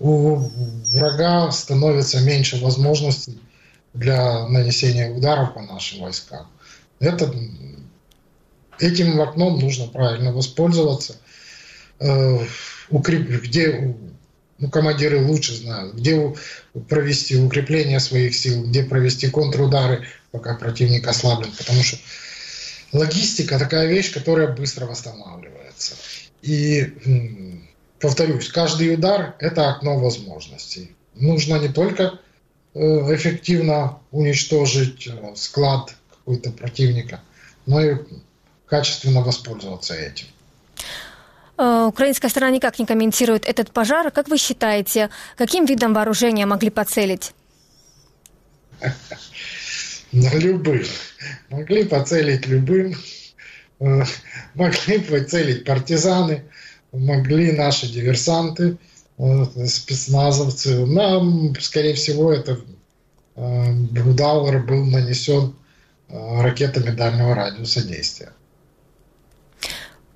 [0.00, 0.38] У
[0.86, 3.38] врага становится меньше возможностей
[3.92, 6.48] для нанесения ударов по нашим войскам.
[6.98, 7.32] Это,
[8.80, 11.14] этим окном нужно правильно воспользоваться.
[12.00, 12.40] Э,
[12.90, 13.96] укреп, где
[14.58, 16.34] ну, командиры лучше знают, где
[16.88, 21.98] провести укрепление своих сил, где провести контрудары, пока противник ослаблен, потому что
[22.92, 25.94] логистика такая вещь, которая быстро восстанавливается.
[26.42, 26.92] И,
[28.00, 30.94] повторюсь, каждый удар– это окно возможностей.
[31.14, 32.18] Нужно не только
[32.74, 32.78] э,
[33.14, 37.20] эффективно уничтожить э, склад какой-то противника,
[37.66, 37.96] но и
[38.66, 40.26] качественно воспользоваться этим.
[41.56, 44.10] Э, украинская сторона никак не комментирует этот пожар.
[44.10, 47.32] Как вы считаете, каким видом вооружения могли поцелить?
[50.14, 50.86] На любых.
[51.50, 52.94] Могли поцелить любым.
[53.80, 54.04] Э,
[54.54, 56.44] могли поцелить партизаны.
[56.92, 58.78] Могли наши диверсанты,
[59.18, 60.86] э, спецназовцы.
[60.86, 62.60] Нам, скорее всего, это
[63.34, 63.72] э,
[64.06, 65.56] удар был нанесен
[66.08, 68.30] ракетами дальнего радиуса действия.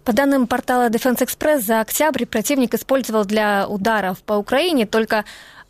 [0.05, 5.25] По данным портала Defense Express, за октябрь противник использовал для ударов по Украине только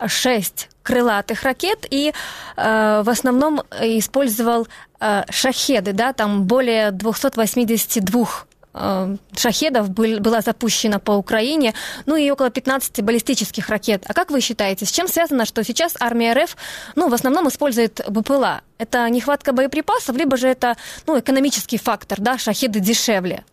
[0.06, 2.12] шесть крылатых ракет и
[2.56, 4.66] э, в основном использовал
[5.00, 8.28] э, шахеды, да, там более 282
[8.72, 11.74] э, шахедов был, было запущено по Украине,
[12.06, 14.04] ну и около 15 баллистических ракет.
[14.06, 16.56] А как вы считаете, с чем связано, что сейчас армия РФ
[16.96, 18.62] ну, в основном использует БПЛА?
[18.78, 23.44] Это нехватка боеприпасов, либо же это ну, экономический фактор, да, шахеды дешевле?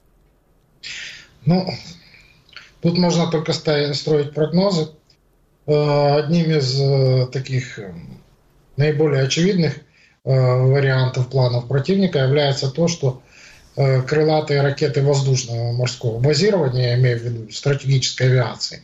[1.45, 1.67] Ну,
[2.81, 4.87] тут можно только строить прогнозы.
[5.67, 7.91] Э, одним из э, таких э,
[8.77, 9.79] наиболее очевидных
[10.23, 13.21] вариантов планов противника является то, что
[13.75, 18.81] крылатые ракеты воздушного морского базирования, я имею в виду стратегической авиации,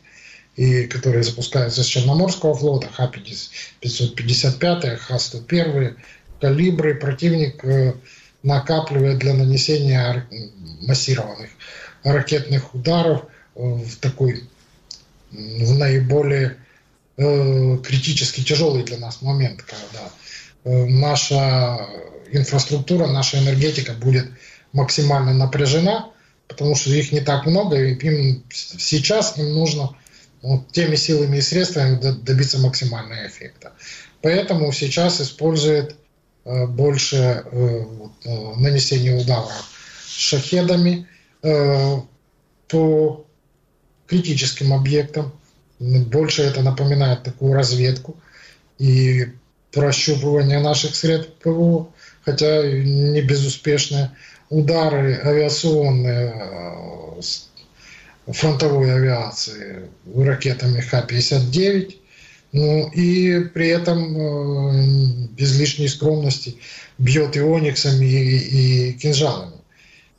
[0.55, 5.95] и которые запускаются с Черноморского флота, Х-555, Х-101,
[6.39, 7.65] калибры, противник
[8.43, 10.27] накапливает для нанесения
[10.81, 11.49] массированных
[12.03, 13.23] ракетных ударов
[13.55, 14.43] в такой
[15.31, 16.57] в наиболее
[17.23, 20.09] Э, критически тяжелый для нас момент, когда
[20.63, 21.87] э, наша
[22.31, 24.25] инфраструктура, наша энергетика будет
[24.73, 26.09] максимально напряжена,
[26.47, 29.95] потому что их не так много, и им сейчас им нужно
[30.41, 33.73] вот, теми силами и средствами добиться максимального эффекта.
[34.23, 35.95] Поэтому сейчас использует
[36.45, 37.85] э, больше э,
[38.25, 39.51] э, нанесения ударов
[40.07, 41.07] шахедами
[41.43, 41.97] э,
[42.67, 43.27] по
[44.07, 45.33] критическим объектам,
[45.81, 48.15] больше это напоминает такую разведку
[48.77, 49.27] и
[49.71, 51.89] прощупывание наших средств ПВО,
[52.23, 54.11] хотя не безуспешные.
[54.49, 57.21] Удары авиационные э,
[58.27, 61.95] фронтовой авиации ракетами Х-59,
[62.51, 66.57] ну и при этом э, без лишней скромности
[66.97, 69.55] бьет и ониксами, и, и кинжалами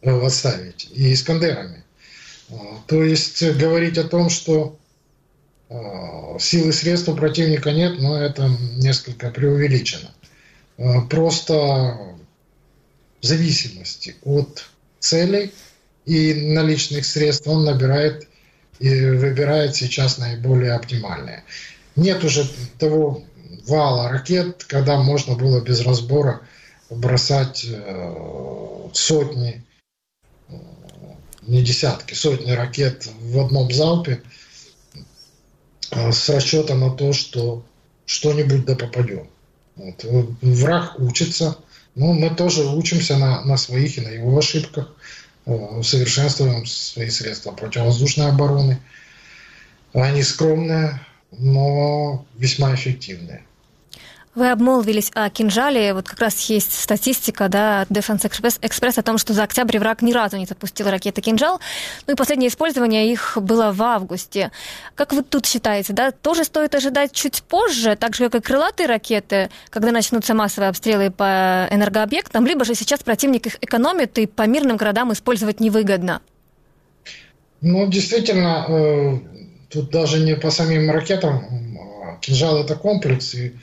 [0.01, 1.85] э, отставить, и искандерами.
[2.87, 4.79] То есть говорить о том, что
[6.39, 10.11] силы и средств у противника нет, но это несколько преувеличено.
[11.09, 11.99] Просто
[13.21, 14.69] в зависимости от
[14.99, 15.53] целей
[16.07, 18.29] и наличных средств он набирает
[18.81, 21.45] и выбирает сейчас наиболее оптимальные.
[21.95, 22.49] Нет уже
[22.79, 23.23] того
[23.67, 26.41] вала ракет, когда можно было без разбора
[26.91, 29.65] бросать э, сотни,
[30.49, 30.55] э,
[31.43, 34.42] не десятки, сотни ракет в одном залпе э,
[35.93, 37.65] с расчетом на то, что
[38.07, 39.29] что-нибудь да попадем.
[39.77, 40.05] Вот.
[40.43, 41.57] Враг учится,
[41.95, 44.95] но мы тоже учимся на, на своих и на его ошибках,
[45.45, 48.81] усовершенствуем свои средства противовоздушной обороны.
[49.93, 51.01] Они скромные,
[51.33, 53.45] но весьма эффективные.
[54.35, 55.93] Вы обмолвились о кинжале.
[55.93, 60.01] Вот как раз есть статистика да, Defense Express, Express о том, что за октябрь враг
[60.01, 61.61] ни разу не запустил ракеты «Кинжал».
[62.07, 64.51] Ну и последнее использование их было в августе.
[64.95, 68.87] Как вы тут считаете, да, тоже стоит ожидать чуть позже, так же, как и крылатые
[68.87, 74.47] ракеты, когда начнутся массовые обстрелы по энергообъектам, либо же сейчас противник их экономит и по
[74.47, 76.23] мирным городам использовать невыгодно?
[77.61, 79.19] Ну, действительно, э,
[79.69, 81.45] тут даже не по самим ракетам.
[82.23, 83.55] «Кинжал»— это комплекс, и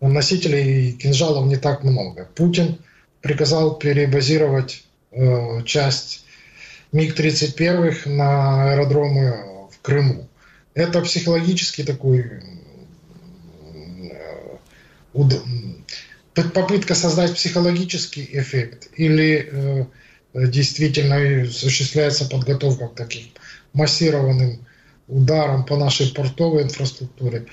[0.00, 2.28] носителей кинжалов не так много.
[2.34, 2.78] Путин
[3.20, 6.24] приказал перебазировать э, часть
[6.92, 10.28] МиГ-31 на аэродромы в Крыму.
[10.74, 12.42] Это психологический такой
[15.14, 15.28] э,
[16.54, 19.86] попытка создать психологический эффект или э,
[20.34, 23.24] действительно осуществляется подготовка к таким
[23.72, 24.64] массированным
[25.08, 27.46] ударам по нашей портовой инфраструктуре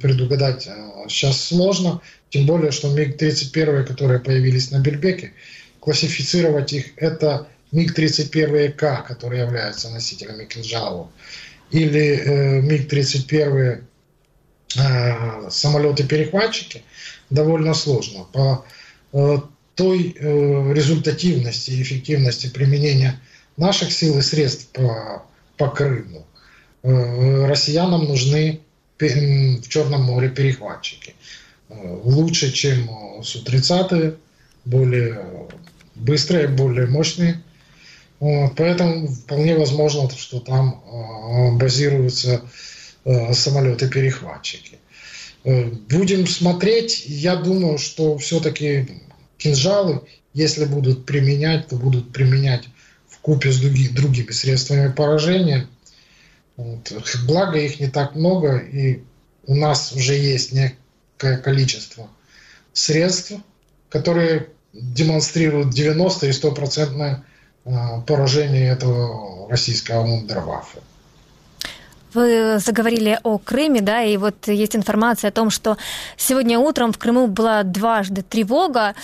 [0.00, 0.68] предугадать
[1.08, 2.00] сейчас э, сложно,
[2.30, 5.32] тем более, что МиГ-31, которые появились на Бельбеке,
[5.80, 11.08] классифицировать их это МиГ-31К, которые являются носителями кинжалов,
[11.70, 13.84] или э, МиГ-31
[14.76, 16.82] э, самолеты-перехватчики,
[17.30, 18.24] довольно сложно.
[18.32, 18.64] По
[19.12, 19.38] э,
[19.74, 23.20] той э, результативности и эффективности применения
[23.56, 25.22] наших сил и средств по,
[25.58, 26.26] по Крыму,
[26.82, 28.60] э, россиянам нужны
[28.98, 31.14] в Черном море перехватчики.
[31.68, 32.88] Э, лучше, чем
[33.22, 34.16] Су-30,
[34.64, 35.22] более
[35.94, 37.42] быстрые, более мощные.
[38.18, 42.42] Поэтому вполне возможно, что там э, базируются
[43.04, 44.78] э, самолеты-перехватчики.
[45.44, 47.04] Будем смотреть.
[47.06, 48.88] Я думаю, что все-таки
[49.38, 50.00] кинжалы,
[50.34, 52.64] если будут применять, то будут применять
[53.08, 55.68] в купе с другими средствами поражения–
[56.56, 56.92] вот.
[57.26, 59.02] Благо их не так много, и
[59.46, 62.08] у нас уже есть некое количество
[62.72, 63.32] средств,
[63.88, 67.22] которые демонстрируют 90 и 100%
[67.64, 70.80] а, поражение этого российского вундерваффе.
[72.16, 75.76] Вы заговорили о Крыме, да, и вот есть информация о том, что
[76.16, 78.94] сегодня утром в Крыму была дважды тревога.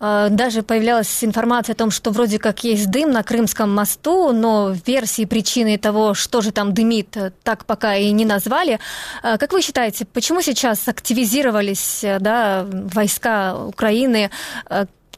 [0.00, 4.74] А, даже появлялась информация о том, что вроде как есть дым на Крымском мосту, но
[4.84, 8.80] версии причины того, что же там дымит, так пока и не назвали.
[9.22, 14.30] А, как вы считаете, почему сейчас активизировались да, войска Украины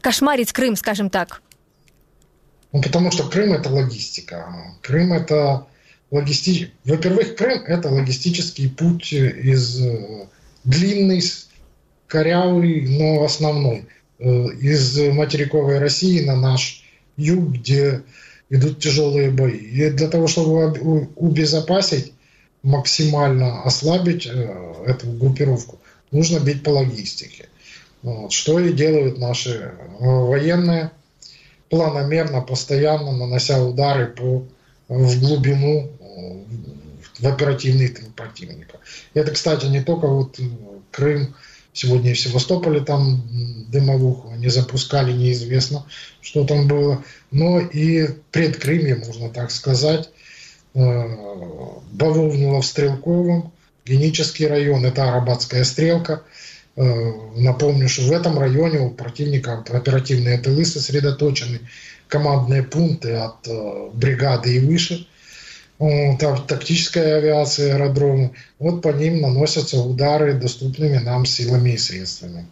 [0.00, 1.42] кошмарить Крым, скажем так?
[2.72, 4.54] Ну, потому что Крым– это логистика.
[4.82, 5.66] Крым– это
[6.10, 6.70] логисти...
[6.84, 10.26] Во-первых, Крым– это логистический путь из э,
[10.64, 11.22] длинный,
[12.06, 13.86] корявый, но основной.
[14.18, 16.84] Э, из материковой России на наш
[17.16, 18.02] юг, где
[18.50, 19.58] идут тяжелые бои.
[19.58, 22.12] И для того, чтобы убезопасить,
[22.62, 25.78] максимально ослабить э, эту группировку,
[26.10, 27.48] нужно бить по логистике.
[28.02, 28.32] Вот.
[28.32, 30.90] Что и делают наши военные,
[31.68, 34.44] планомерно, постоянно нанося удары по,
[34.88, 35.90] в глубину
[37.18, 38.78] в оперативный тыл противника.
[39.14, 40.42] Это, кстати, не только вот э,
[40.90, 41.34] Крым,
[41.72, 43.22] сегодня и в Севастополе там
[43.68, 45.86] дымовуху не запускали, неизвестно,
[46.20, 50.10] что там было, но и пред Крымье, можно так сказать,
[50.74, 50.80] э,
[51.92, 53.52] бавовнуло в Стрелковом,
[53.86, 56.22] Генический район, это Арабатская стрелка.
[56.76, 61.60] Э, напомню, что в этом районе у противника оперативные тылы сосредоточены,
[62.06, 63.46] командные пункты от
[63.94, 65.06] бригады и выше–
[65.80, 72.46] там тактическая авиация, аэродромы, вот по ним наносятся удары доступными нам силами и средствами.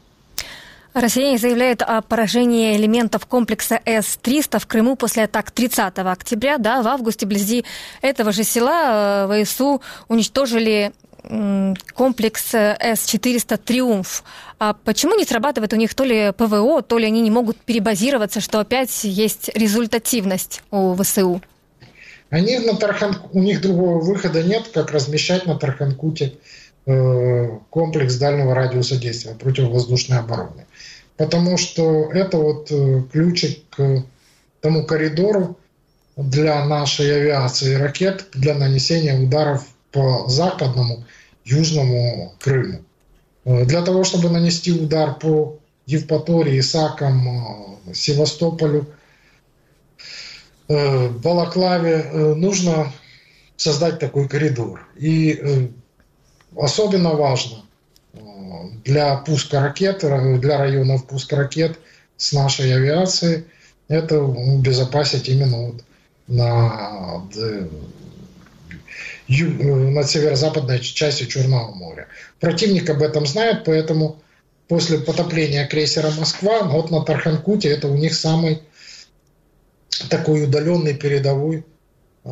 [0.95, 6.57] Россияне заявляют о поражении элементов комплекса С-300 в Крыму после атак 30 октября.
[6.57, 7.65] Да, в августе вблизи
[8.01, 10.93] этого же села э, ВСУ уничтожили
[11.95, 14.25] комплекс С-400 «Триумф».
[14.59, 18.41] А почему не срабатывает у них то ли ПВО, то ли они не могут перебазироваться,
[18.41, 21.43] что опять есть результативность у ВСУ?
[22.31, 23.17] Они на Тархан...
[23.33, 26.35] У них другого выхода нет, как размещать на Тарханкуте
[26.87, 30.67] э, комплекс дальнего радиуса действия противовоздушной обороны.
[31.17, 34.05] Потому что это вот э, ключик к
[34.61, 35.59] тому коридору
[36.17, 41.05] для нашей авиации ракет для нанесения ударов по западному,
[41.45, 42.83] южному Крыму.
[43.45, 48.87] Э, для того, чтобы нанести удар по Евпатории, Сакам, Севастополю,
[50.69, 52.93] э, Балаклаве, нужно
[53.57, 54.87] создать такой коридор.
[54.97, 55.71] И
[56.57, 57.65] особенно важно
[58.85, 60.01] для пуска ракет,
[60.41, 61.79] для районов пуска ракет
[62.17, 63.45] с нашей авиации,
[63.89, 65.85] это убезопасить именно вот
[66.27, 67.23] на
[69.29, 72.09] над северо-западной частью Черного моря.
[72.41, 74.23] Противник об этом знает, поэтому
[74.69, 78.63] после потопления крейсера «Москва», вот на Тарханкуте это у них самый
[80.09, 81.65] такой удаленный передовой
[82.25, 82.31] э,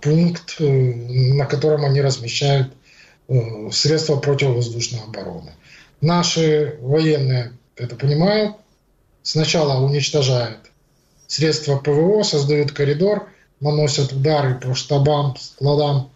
[0.00, 2.72] пункт, э, на котором они размещают
[3.28, 5.52] э, средства противовоздушной обороны.
[6.00, 8.56] Наши военные это понимают,
[9.22, 10.70] сначала уничтожают
[11.26, 13.28] средства ПВО, создают коридор,
[13.60, 16.10] наносят удары по штабам, складам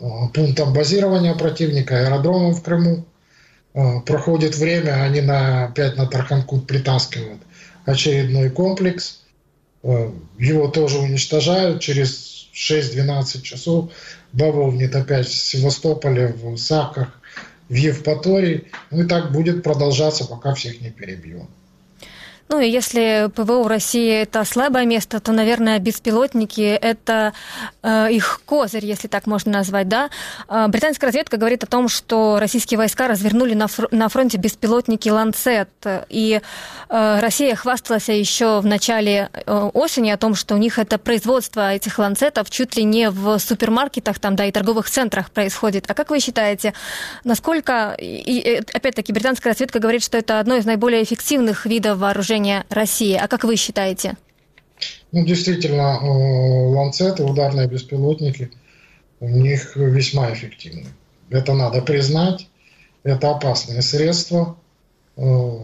[0.00, 3.04] Э, пунктам базирования противника, аэродромом в Крыму.
[4.04, 7.40] Проходит время, они на, опять на Тарханкут притаскивают
[7.84, 9.19] очередной комплекс.
[9.82, 11.80] Э, его тоже уничтожают.
[11.80, 13.92] Через 6-12 часов
[14.32, 17.20] бавовнит опять в Севастополе, в Саках,
[17.68, 18.70] в Евпатории.
[18.90, 21.48] Ну и так будет продолжаться, пока всех не перебьем.
[22.50, 27.32] Ну и если ПВО в России это слабое место, то, наверное, беспилотники это
[27.80, 30.10] э, их козырь, если так можно назвать, да.
[30.48, 35.08] Э, британская разведка говорит о том, что российские войска развернули на, фр- на фронте беспилотники
[35.08, 35.68] Ланцет,
[36.08, 36.40] и
[36.88, 41.72] э, Россия хвасталась еще в начале э, осени о том, что у них это производство
[41.72, 45.84] этих Ланцетов чуть ли не в супермаркетах, там, да, и торговых центрах происходит.
[45.86, 46.74] А как вы считаете,
[47.22, 52.39] насколько, и, и опять-таки, британская разведка говорит, что это одно из наиболее эффективных видов вооружения
[52.40, 53.14] вооружения России.
[53.14, 54.16] А как вы считаете?
[55.12, 58.50] Ну, действительно, э, ланцеты, ударные беспилотники,
[59.20, 60.86] у них весьма эффективны.
[61.30, 62.48] Это надо признать.
[63.02, 64.56] Это опасные средства,
[65.16, 65.58] э,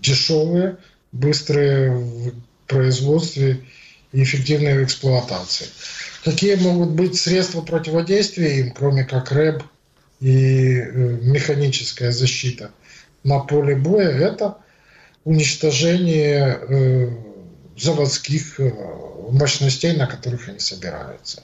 [0.00, 0.76] дешевые,
[1.12, 2.32] быстрые в
[2.66, 3.60] производстве
[4.12, 5.66] и эффективные в эксплуатации.
[6.24, 9.62] Какие могут быть средства противодействия им, кроме как РЭБ
[10.20, 10.90] и э,
[11.22, 12.70] механическая защита
[13.24, 14.10] на поле боя?
[14.10, 14.56] Это
[15.24, 17.10] уничтожение э,
[17.76, 18.72] заводских э,
[19.30, 21.42] мощностей, на которых они собираются.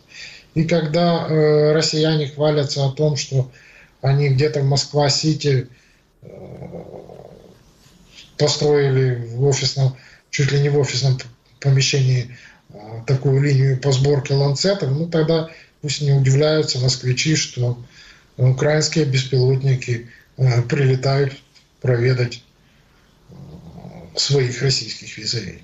[0.54, 3.50] И когда э, россияне хвалятся о том, что
[4.00, 5.68] они где-то в Москва-Сити
[8.36, 9.96] построили в офисном,
[10.30, 11.18] чуть ли не в офисном
[11.60, 12.36] помещении
[13.06, 15.50] такую линию по сборке ланцетов, ну тогда
[15.80, 17.78] пусть не удивляются москвичи, что
[18.36, 21.34] украинские беспилотники прилетают
[21.80, 22.42] проведать
[24.20, 25.62] своих российских визовей.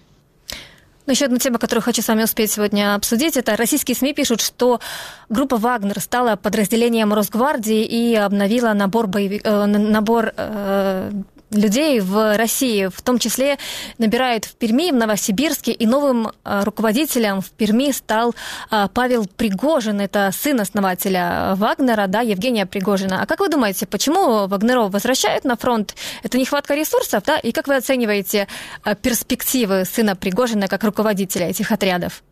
[1.07, 4.41] Ну, еще одна тема, которую хочу с вами успеть сегодня обсудить, это российские СМИ пишут,
[4.41, 4.81] что
[5.29, 11.11] группа «Вагнер» стала подразделением Росгвардии и обновила набор, боевик, э, набор э,
[11.55, 13.59] людей в России, в том числе
[13.99, 18.35] набирают в Перми, в Новосибирске, и новым а, руководителем в Перми стал
[18.71, 23.23] а, Павел Пригожин, это сын основателя Вагнера, да, Евгения Пригожина.
[23.23, 25.95] А как вы думаете, почему Вагнеров возвращают на фронт?
[26.23, 27.39] Это нехватка ресурсов, да?
[27.39, 28.49] И как вы оцениваете
[28.83, 32.23] а, перспективы сына Пригожина как руководителя этих отрядов?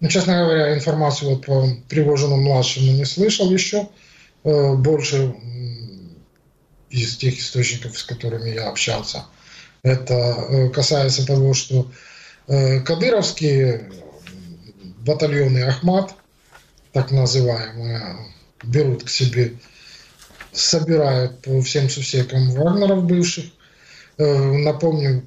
[0.00, 3.88] Ну, честно говоря, информацию по Пригожину-младшему не слышал еще.
[4.44, 5.34] Э, больше
[6.90, 9.24] из тех источников, с которыми я общался.
[9.82, 11.90] Это э, касается того, что
[12.48, 13.90] э, кадыровские
[14.98, 16.14] батальоны Ахмат,
[16.92, 18.18] так называемые,
[18.62, 19.54] берут к себе,
[20.52, 23.46] собирают по всем сусекам вагнеров бывших.
[24.18, 25.24] Э, напомню,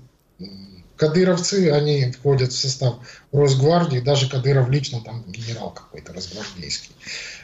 [0.98, 2.96] кадыровцы, они входят в состав
[3.32, 6.92] Росгвардии, даже Кадыров лично там генерал какой-то росгвардейский.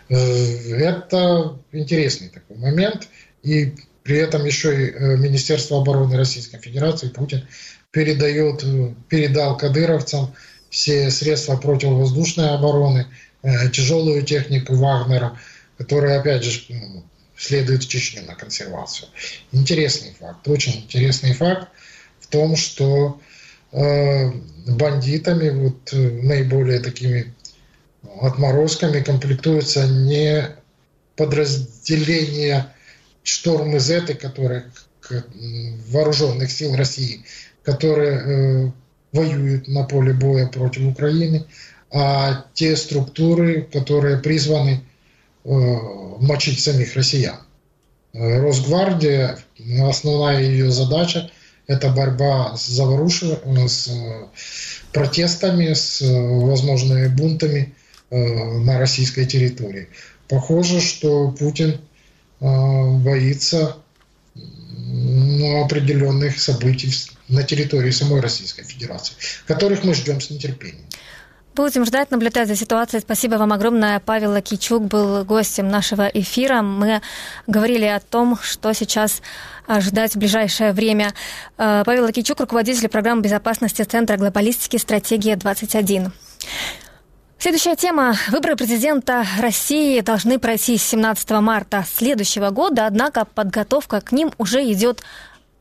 [0.09, 3.07] Это интересный такой момент.
[3.41, 3.75] И
[4.09, 7.47] при этом еще и э, Министерство обороны Российской Федерации Путин
[7.91, 10.33] передает, э, передал кадыровцам
[10.71, 13.05] все средства противовоздушной обороны,
[13.43, 15.37] э, тяжелую технику Вагнера,
[15.77, 17.03] которая, опять же, ну,
[17.37, 19.09] следует в Чечню на консервацию.
[19.51, 21.67] Интересный факт, очень интересный факт
[22.19, 23.21] в том, что
[23.71, 27.35] бандитами, вот, наиболее такими
[28.19, 30.49] отморозками комплектуются не
[31.15, 32.73] подразделения
[33.23, 34.65] шторм из этой, которые
[35.91, 37.23] вооруженных сил России,
[37.63, 38.71] которые э,
[39.11, 41.45] воюют на поле боя против Украины,
[41.91, 44.81] а те структуры, которые призваны
[45.43, 47.37] э, мочить самих россиян.
[48.13, 49.39] Э, Росгвардия,
[49.81, 51.31] основная ее задача–
[51.67, 53.91] это борьба с заворушиванием, с
[54.91, 57.75] протестами, с возможными бунтами
[58.09, 59.87] на российской территории.
[60.27, 61.79] Похоже, что Путин
[62.39, 63.77] боится
[64.35, 66.93] ну, определенных событий
[67.27, 69.13] на территории самой Российской Федерации,
[69.45, 70.85] которых мы ждем с нетерпением.
[71.55, 73.01] Будем ждать, наблюдать за ситуацией.
[73.01, 73.99] Спасибо вам огромное.
[73.99, 76.61] Павел Лакичук был гостем нашего эфира.
[76.61, 77.01] Мы
[77.47, 79.21] говорили о том, что сейчас
[79.67, 81.13] ждать в ближайшее время.
[81.57, 86.11] Э, Павел Лакичук, руководитель программы безопасности Центра глобалистики «Стратегия-21».
[87.41, 88.15] Следующая тема.
[88.27, 94.61] Выборы президента России должны пройти с 17 марта следующего года, однако подготовка к ним уже
[94.73, 95.03] идет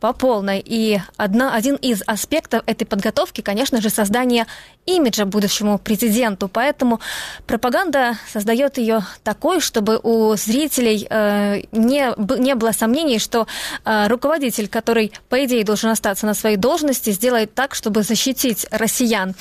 [0.00, 0.62] по полной.
[0.64, 4.46] И одна, один из аспектов этой подготовки, конечно же, создание
[4.86, 6.48] имиджа будущему президенту.
[6.48, 7.00] Поэтому
[7.46, 13.46] пропаганда создает ее такой, чтобы у зрителей э, не, не было сомнений, что
[13.84, 19.34] э, руководитель, который, по идее, должен остаться на своей должности, сделает так, чтобы защитить россиян.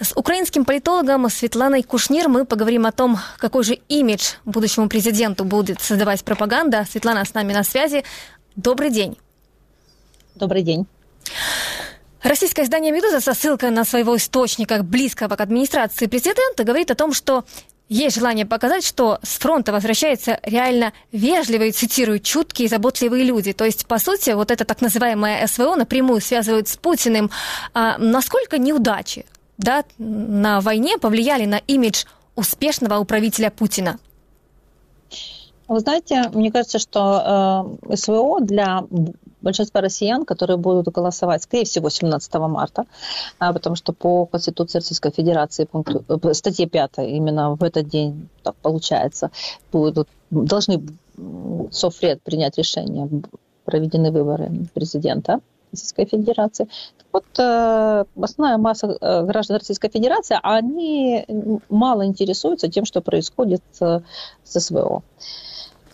[0.00, 5.80] С украинским политологом Светланой Кушнир мы поговорим о том, какой же имидж будущему президенту будет
[5.80, 6.86] создавать пропаганда.
[6.90, 8.04] Светлана с нами на связи.
[8.56, 9.16] Добрый день.
[10.38, 10.86] Добрый день.
[12.22, 17.12] Российское издание «Медуза» со ссылкой на своего источника, близкого к администрации президента, говорит о том,
[17.12, 17.44] что
[17.88, 23.52] есть желание показать, что с фронта возвращаются реально вежливые, цитирую, чуткие и заботливые люди.
[23.52, 27.30] То есть, по сути, вот это так называемое СВО напрямую связывают с Путиным.
[27.74, 29.26] А насколько неудачи
[29.56, 32.04] да, на войне повлияли на имидж
[32.36, 33.98] успешного управителя Путина?
[35.66, 38.84] Вы знаете, мне кажется, что э, СВО для
[39.40, 42.84] большинства россиян, которые будут голосовать, скорее всего, 17 марта,
[43.38, 48.28] а, потому что по Конституции Российской Федерации, пункту, э, статье 5, именно в этот день,
[48.42, 49.30] так получается,
[49.72, 50.82] будут, должны
[51.70, 53.08] Софред принять решение,
[53.64, 55.40] проведены выборы президента
[55.72, 56.68] Российской Федерации.
[56.96, 61.26] Так вот, э, основная масса э, граждан Российской Федерации, они
[61.68, 64.02] мало интересуются тем, что происходит с
[64.44, 65.02] СВО.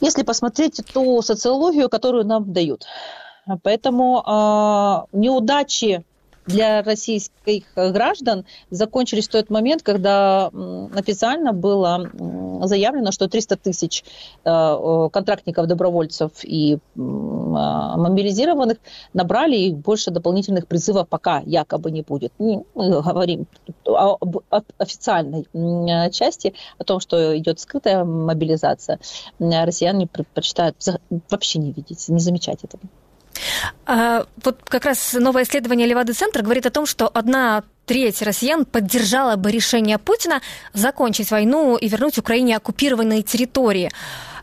[0.00, 2.86] Если посмотреть ту социологию, которую нам дают,
[3.62, 6.04] Поэтому э, неудачи
[6.46, 10.48] для российских граждан закончились в тот момент, когда
[10.94, 12.10] официально было
[12.66, 14.04] заявлено, что 300 тысяч
[14.44, 18.78] э, контрактников, добровольцев и а, мобилизированных
[19.12, 22.32] набрали, и больше дополнительных призывов пока якобы не будет.
[22.38, 23.46] Мы говорим
[23.86, 24.38] об
[24.78, 25.46] официальной
[26.10, 28.98] части, о том, что идет скрытая мобилизация.
[29.38, 30.76] Россияне предпочитают
[31.30, 32.82] вообще не видеть, не замечать этого.
[33.86, 39.36] А, вот как раз новое исследование Левады-центра говорит о том, что одна треть россиян поддержала
[39.36, 40.40] бы решение Путина
[40.72, 43.90] закончить войну и вернуть Украине оккупированные территории.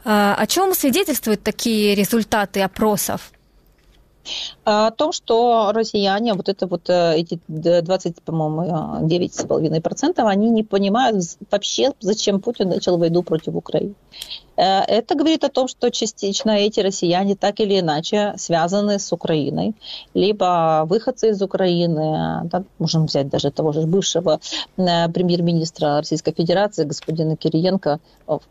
[0.04, 3.32] А, о чем свидетельствуют такие результаты опросов?
[4.74, 11.18] О том, что россияне, вот это вот э, эти 20, по-моему, 9,5%, они не понимают
[11.52, 13.96] вообще, зачем Путин начал войну против Украины.
[14.56, 19.74] Э, это говорит о том, что частично эти россияне так или иначе связаны с Украиной,
[20.14, 24.40] либо выходцы из Украины, да, можем взять даже того же бывшего
[24.78, 28.00] э, премьер-министра Российской Федерации, господина Кириенко,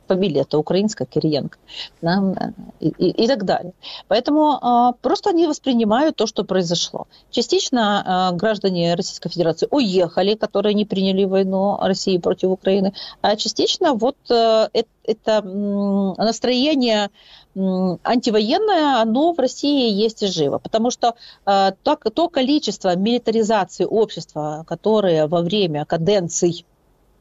[0.07, 1.57] фамилия это украинская Кириенко,
[2.03, 3.73] да, и, и, и так далее.
[4.09, 7.07] Поэтому просто они воспринимают то, что произошло.
[7.31, 12.93] Частично а, граждане Российской Федерации уехали, которые не приняли войну России против Украины,
[13.23, 14.69] а частично вот э,
[15.05, 17.11] это настроение
[17.55, 20.59] антивоенное, оно в России есть и живо.
[20.59, 21.15] Потому что
[21.47, 26.65] э, то количество милитаризации общества, которое во время каденций,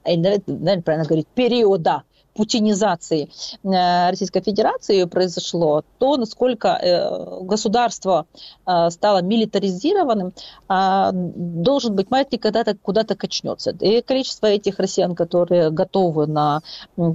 [0.06, 2.04] наверное, правильно говорить, периода
[2.40, 3.30] путинизации
[3.64, 8.26] э, Российской Федерации произошло, то, насколько э, государство
[8.66, 10.32] э, стало милитаризированным,
[10.70, 13.72] должен быть маятник когда-то куда-то качнется.
[13.72, 16.62] И количество этих россиян, которые готовы на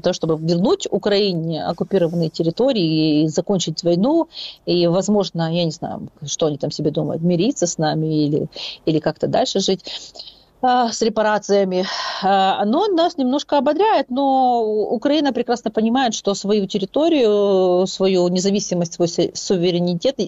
[0.03, 4.29] то, чтобы вернуть Украине оккупированные территории и закончить войну,
[4.67, 8.49] и, возможно, я не знаю, что они там себе думают, мириться с нами или,
[8.87, 11.87] или как-то дальше жить, а, с репарациями,
[12.23, 20.19] оно нас немножко ободряет, но Украина прекрасно понимает, что свою территорию, свою независимость, свой суверенитет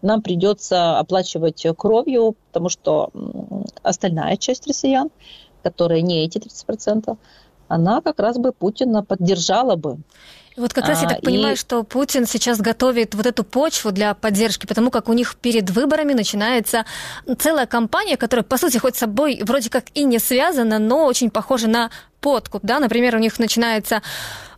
[0.00, 3.10] нам придется оплачивать кровью, потому что
[3.82, 5.10] остальная часть россиян,
[5.62, 7.16] которая не эти 30%,
[7.68, 9.98] она как раз бы Путина поддержала бы.
[10.56, 11.58] Вот как раз я так а, понимаю, и...
[11.58, 16.12] что Путин сейчас готовит вот эту почву для поддержки, потому как у них перед выборами
[16.12, 16.84] начинается
[17.38, 21.30] целая кампания, которая, по сути, хоть с собой вроде как и не связана, но очень
[21.30, 21.90] похожа на
[22.20, 22.62] подкуп.
[22.64, 22.78] Да?
[22.78, 24.02] Например, у них начинается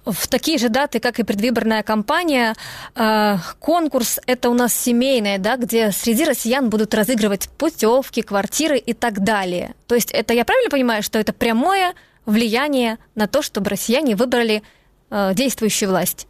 [0.04, 2.54] в такие же даты, как и предвыборная кампания,
[2.94, 8.92] э, конкурс это у нас семейное, да, где среди россиян будут разыгрывать путевки, квартиры и
[8.92, 9.74] так далее.
[9.86, 11.94] То есть это я правильно понимаю, что это прямое
[12.26, 14.62] влияние на то, чтобы россияне выбрали
[15.14, 16.26] э, действующую власть?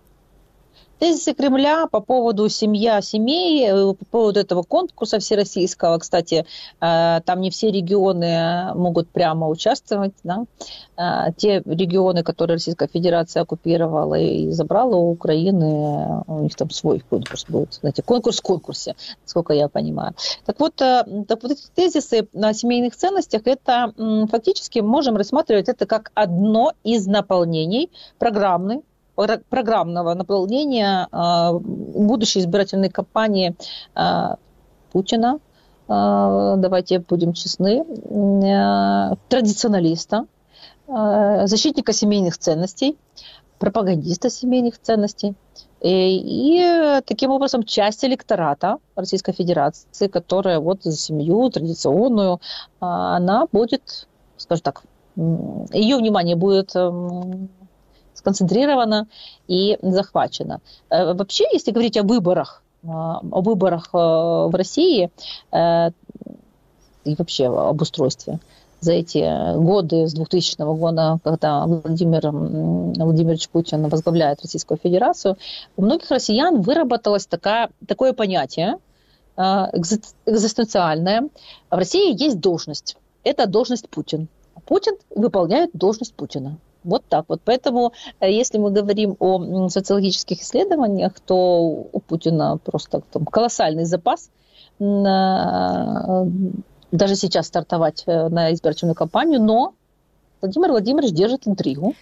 [0.98, 6.46] Тезисы Кремля по поводу семья семей, э, по поводу этого конкурса всероссийского, кстати,
[6.80, 10.14] э, там не все регионы могут прямо участвовать.
[10.22, 10.44] Да?
[10.96, 17.00] Э, те регионы, которые Российская Федерация оккупировала и забрала у Украины, у них там свой
[17.00, 17.74] конкурс будет.
[17.74, 20.14] Знаете, конкурс в конкурсе, насколько я понимаю.
[20.46, 23.92] Так вот, так вот эти тезисы на семейных ценностях, это
[24.30, 28.82] фактически можем рассматривать это как одно из наполнений программной
[29.14, 33.54] программного наполнения а, будущей избирательной кампании
[33.94, 34.36] а,
[34.92, 35.38] Путина,
[35.88, 37.84] а, давайте будем честны,
[39.28, 40.26] традиционалиста,
[40.86, 42.98] защитника семейных ценностей,
[43.58, 45.34] пропагандиста семейных ценностей.
[45.80, 52.40] И, и таким образом часть электората Российской Федерации, которая вот за семью традиционную,
[52.80, 54.82] она будет, скажем так,
[55.16, 56.74] ее внимание будет
[58.24, 59.06] сконцентрирована
[59.48, 60.60] и захвачена.
[60.90, 65.10] Э, вообще, если говорить о выборах, э, о выборах э, в России
[67.04, 68.38] и вообще об устройстве,
[68.80, 75.36] за эти годы с 2000 года, когда Владимир Владимирович Путин возглавляет Российскую Федерацию,
[75.76, 78.78] у многих россиян выработалось такая, такое понятие
[79.36, 81.28] экзистенциальное.
[81.70, 82.96] В России есть должность.
[83.22, 84.28] Это должность Путин.
[84.66, 86.58] Путин выполняет должность Путина.
[86.84, 87.40] Вот так вот.
[87.44, 91.60] Поэтому, э, если мы говорим о социологических исследованиях, то
[91.92, 94.30] у Путина просто там, колоссальный запас
[94.78, 96.26] на,
[96.92, 99.74] даже сейчас стартовать э, на избирательную кампанию, но
[100.40, 101.94] Владимир Владимирович держит интригу.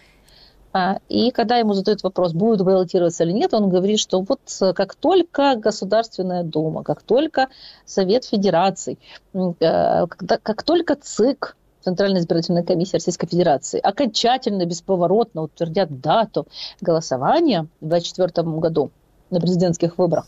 [0.74, 4.72] А, и когда ему задают вопрос, будет баллотироваться или нет, он говорит, что вот э,
[4.72, 7.48] как только Государственная Дума, как только
[7.84, 8.98] Совет Федераций,
[9.32, 16.46] как только ЦИК Центральная избирательная комиссия Российской Федерации окончательно, бесповоротно утвердят дату
[16.80, 18.90] голосования в 2024 году
[19.30, 20.26] на президентских выборах,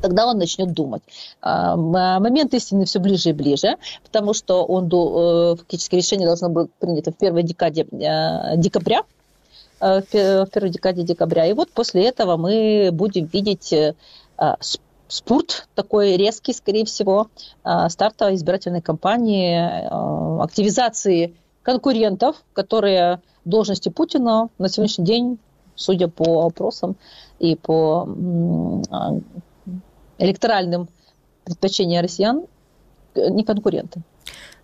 [0.00, 1.02] тогда он начнет думать.
[1.40, 6.72] А, момент истины все ближе и ближе, потому что он, э, фактически решение должно быть
[6.74, 9.02] принято в первой декаде э, декабря,
[9.80, 11.46] э, в первой декаде декабря.
[11.46, 13.74] И вот после этого мы будем видеть
[15.10, 17.28] спорт такой резкий, скорее всего,
[17.62, 25.38] а, старта избирательной кампании, а, активизации конкурентов, которые должности Путина на сегодняшний день,
[25.74, 26.96] судя по опросам
[27.38, 28.06] и по
[30.18, 30.88] электоральным
[31.44, 32.46] предпочтениям россиян,
[33.14, 34.02] не конкуренты.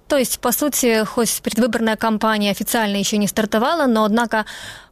[0.09, 4.45] То есть, по сути, хоть предвыборная кампания официально еще не стартовала, но, однако,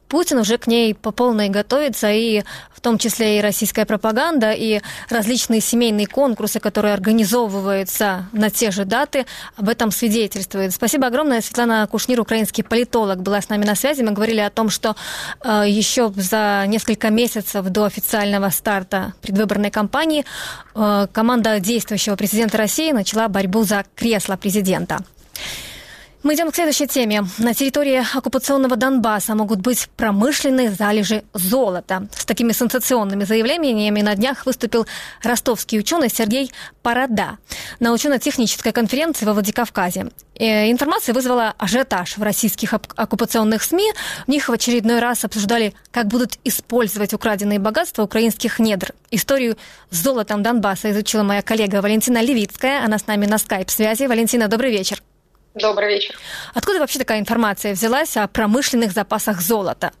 [0.07, 4.81] Путин уже к ней по полной готовится, и в том числе и российская пропаганда, и
[5.09, 9.25] различные семейные конкурсы, которые организовываются на те же даты,
[9.55, 10.73] об этом свидетельствует.
[10.73, 11.41] Спасибо огромное.
[11.41, 14.01] Светлана Кушнир, украинский политолог, была с нами на связи.
[14.03, 14.95] Мы говорили о том, что
[15.43, 20.25] э, еще за несколько месяцев до официального старта предвыборной кампании
[20.75, 24.99] э, команда действующего президента России начала борьбу за кресло президента.
[26.25, 27.23] Мы идем к следующей теме.
[27.37, 32.07] На территории оккупационного Донбасса могут быть промышленные залежи золота.
[32.17, 34.87] С такими сенсационными заявлениями на днях выступил
[35.21, 36.51] ростовский ученый Сергей
[36.81, 37.37] Парада
[37.79, 40.07] на учено-технической конференции во Владикавказе.
[40.33, 43.93] Э, информация вызвала ажиотаж в российских оккупационных СМИ.
[44.25, 48.95] В них в очередной раз обсуждали, как будут использовать украденные богатства украинских недр.
[49.11, 49.57] Историю
[49.91, 52.83] с золотом Донбасса изучила моя коллега Валентина Левицкая.
[52.83, 54.07] Она с нами на скайп-связи.
[54.07, 55.03] Валентина, добрый вечер.
[55.55, 56.15] Добрый вечер.
[56.53, 59.93] Откуда вообще такая информация взялась о промышленных запасах золота?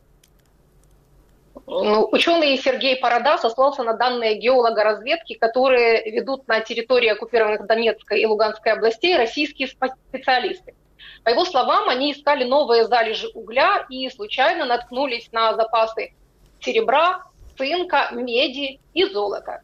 [1.65, 8.21] Ну, ученый Сергей Парада сослался на данные геолога разведки, которые ведут на территории оккупированных Донецкой
[8.21, 10.75] и Луганской областей российские специалисты.
[11.23, 16.13] По его словам, они искали новые залежи угля и случайно наткнулись на запасы
[16.59, 17.23] серебра,
[17.57, 19.61] цинка, меди и золота.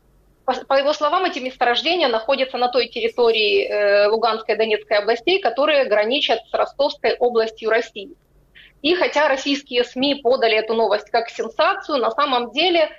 [0.67, 5.85] По, его словам, эти месторождения находятся на той территории э, Луганской и Донецкой областей, которые
[5.85, 8.11] граничат с Ростовской областью России.
[8.81, 12.89] И хотя российские СМИ подали эту новость как сенсацию, на самом деле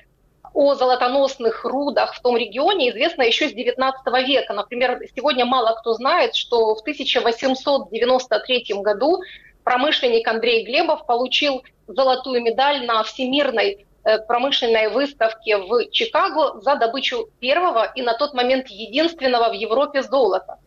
[0.54, 3.92] о золотоносных рудах в том регионе известно еще с XIX
[4.26, 4.52] века.
[4.52, 9.22] Например, сегодня мало кто знает, что в 1893 году
[9.64, 13.86] промышленник Андрей Глебов получил золотую медаль на Всемирной
[14.26, 20.58] промышленной выставке в Чикаго за добычу первого и на тот момент единственного в Европе золота.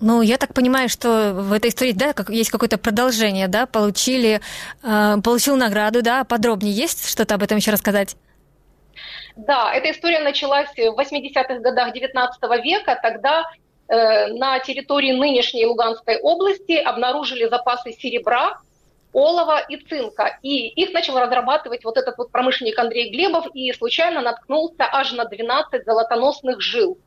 [0.00, 4.40] Ну, я так понимаю, что в этой истории, да, как, есть какое-то продолжение, да, получили,
[4.82, 8.16] э, получил награду, да, подробнее есть что-то об этом еще рассказать?
[9.36, 13.44] Да, эта история началась в 80-х годах 19 века, тогда
[13.88, 18.58] э, на территории нынешней Луганской области обнаружили запасы серебра,
[19.14, 20.38] олова и цинка.
[20.42, 25.24] И их начал разрабатывать вот этот вот промышленник Андрей Глебов и случайно наткнулся аж на
[25.24, 26.98] 12 золотоносных жил.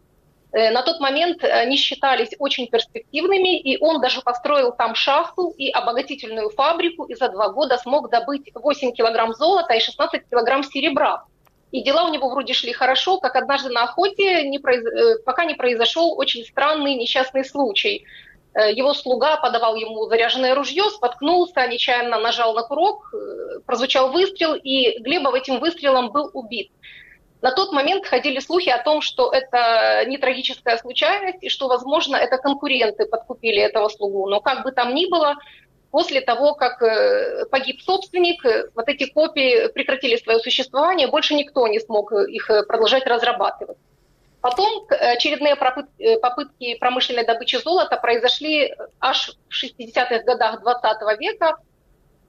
[0.54, 5.70] Э, на тот момент они считались очень перспективными, и он даже построил там шахту и
[5.70, 11.26] обогатительную фабрику, и за два года смог добыть 8 килограмм золота и 16 килограмм серебра.
[11.72, 14.86] И дела у него вроде шли хорошо, как однажды на охоте, не произ...
[14.86, 18.06] Э, пока не произошел очень странный несчастный случай.
[18.58, 23.14] Э, его слуга подавал ему заряженное ружье, споткнулся, нечаянно нажал на курок,
[23.66, 26.72] прозвучал выстрел, и Глебов этим выстрелом был убит.
[27.42, 32.16] На тот момент ходили слухи о том, что это не трагическая случайность, и что, возможно,
[32.16, 34.28] это конкуренты подкупили этого слугу.
[34.28, 35.36] Но как бы там ни было,
[35.92, 41.68] после того, как э, погиб собственник, э, вот эти копии прекратили свое существование, больше никто
[41.68, 43.78] не смог их э, продолжать разрабатывать.
[44.42, 51.58] Потом очередные попытки промышленной добычи золота произошли аж в 60-х годах 20 века,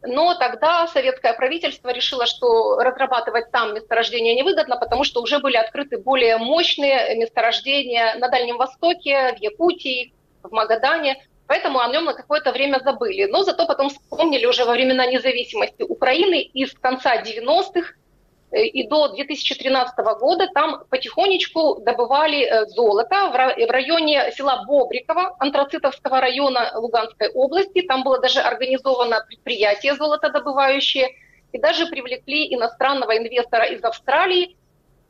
[0.02, 5.98] но тогда советское правительство решило, что разрабатывать там месторождения невыгодно, потому что уже были открыты
[5.98, 11.22] более мощные месторождения на Дальнем Востоке, в Якутии, в Магадане.
[11.46, 13.24] Поэтому о нем на какое-то время забыли.
[13.24, 18.07] Но зато потом вспомнили уже во времена независимости Украины и с конца 90-х Э,
[18.52, 26.72] и до 2013 года там потихонечку добывали э, золото в районе села Бобриково, антрацитовского района
[26.74, 27.82] Луганской области.
[27.82, 31.08] Там было даже организовано предприятие золотодобывающее,
[31.52, 34.57] и даже привлекли иностранного инвестора из Австралии,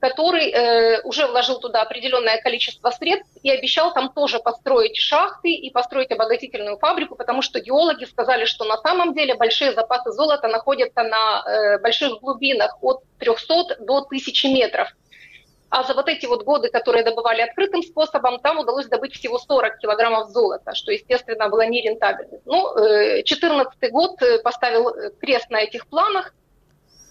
[0.01, 5.71] который э, уже вложил туда определенное количество средств и обещал там тоже построить шахты и
[5.71, 11.03] построить обогатительную фабрику, потому что геологи сказали, что на самом деле большие запасы золота находятся
[11.03, 14.89] на э, больших глубинах от 300 до 1000 метров.
[15.71, 19.79] А за вот эти вот годы, которые добывали открытым способом, там удалось добыть всего 40
[19.79, 22.39] килограммов золота, что, естественно, было нерентабельно.
[22.47, 26.33] Ну, 2014 э, год э, поставил э, крест на этих планах.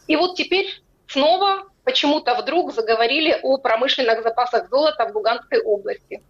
[0.07, 6.21] И вот теперь снова почему-то вдруг заговорили о промышленных запасах золота в Луганской области.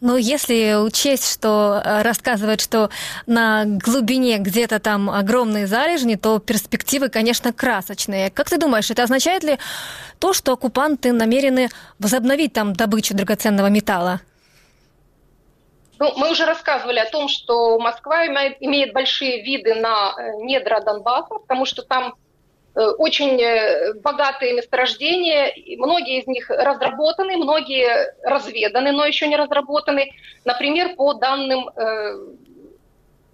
[0.00, 2.90] Ну, если учесть, что э, рассказывают, что
[3.26, 8.30] на глубине где-то там огромные залежни, то перспективы, конечно, красочные.
[8.30, 9.58] Как ты думаешь, это означает ли
[10.18, 11.68] то, что оккупанты намерены
[12.00, 14.20] возобновить там добычу драгоценного металла?
[16.00, 20.80] Ну, мы уже рассказывали о том, что Москва имеет, имеет большие виды на э, недра
[20.80, 22.14] Донбасса, потому что там
[22.74, 30.10] очень э, богатые месторождения, многие из них разработаны, многие разведаны, но еще не разработаны.
[30.44, 32.18] Например, по данным э,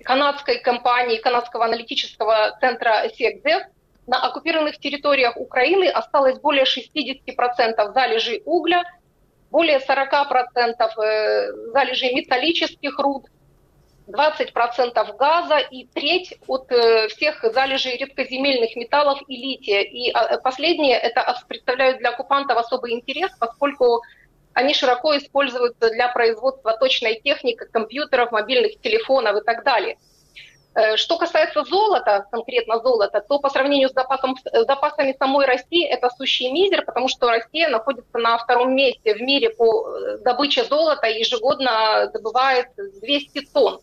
[0.04, 3.62] канадской компании, канадского аналитического центра СЕКДЕФ,
[4.06, 8.82] на оккупированных территориях Украины осталось более 60% залежей угля,
[9.50, 13.26] более 40% залежей металлических руд–
[14.10, 19.82] 20% газа и треть от э, всех залежей редкоземельных металлов и лития.
[19.82, 24.02] И а, последние это представляют для оккупантов особый интерес, поскольку
[24.52, 29.96] они широко используются для производства точной техники, компьютеров, мобильных телефонов и так далее.
[30.74, 35.84] Э, что касается золота, конкретно золота, то по сравнению с, запасом, с запасами самой России
[35.84, 40.64] это сущий мизер, потому что Россия находится на втором месте в мире по э, добыче
[40.64, 43.80] золота и ежегодно добывает 200 тонн.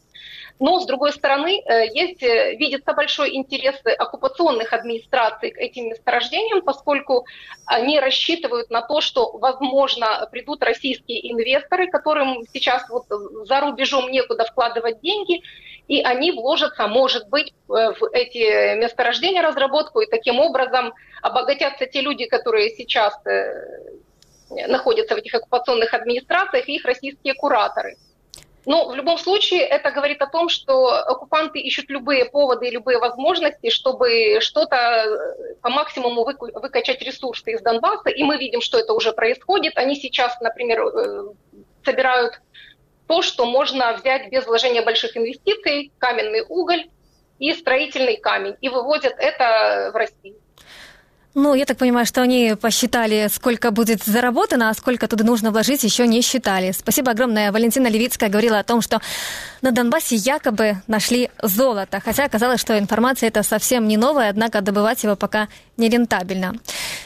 [0.59, 6.63] Но, с другой стороны, э, есть, э, видится большой интерес оккупационных администраций к этим месторождениям,
[6.63, 7.25] поскольку
[7.65, 13.05] они рассчитывают на то, что, возможно, придут российские инвесторы, которым сейчас вот
[13.45, 15.43] за рубежом некуда вкладывать деньги,
[15.87, 22.25] и они вложатся, может быть, в эти месторождения, разработку, и таким образом обогатятся те люди,
[22.25, 27.95] которые сейчас э, находятся в этих оккупационных администрациях, и их российские кураторы.
[28.67, 32.99] Но в любом случае это говорит о том, что оккупанты ищут любые поводы и любые
[32.99, 38.09] возможности, чтобы что-то э, по максимуму выкачать ресурсы из Донбасса.
[38.09, 39.77] И мы видим, что это уже происходит.
[39.77, 41.23] Они сейчас, например, э,
[41.85, 42.41] собирают
[43.07, 46.89] то, что можно взять без вложения больших инвестиций, каменный уголь
[47.39, 50.35] и строительный камень, и вывозят это в Россию.
[51.39, 55.83] Ну, я так понимаю, что они посчитали, сколько будет заработано, а сколько туда нужно вложить,
[55.83, 56.71] еще не считали.
[56.71, 57.51] Спасибо огромное.
[57.51, 59.01] Валентина Левицкая говорила о том, что
[59.61, 62.01] на Донбассе якобы нашли золото.
[62.03, 65.47] Хотя оказалось, что информация эта совсем не новая, однако добывать его пока
[65.77, 66.55] не рентабельно.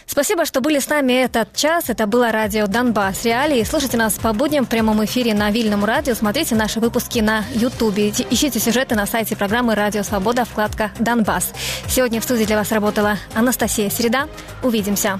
[0.05, 1.89] Спасибо, что были с нами этот час.
[1.89, 3.23] Это было радио «Донбасс.
[3.23, 3.63] Реалии».
[3.63, 6.15] Слушайте нас по будням в прямом эфире на Вильном радио.
[6.15, 8.09] Смотрите наши выпуски на Ютубе.
[8.09, 11.53] Ищите сюжеты на сайте программы «Радио Свобода» вкладка «Донбасс».
[11.87, 14.27] Сегодня в студии для вас работала Анастасия Середа.
[14.63, 15.19] Увидимся.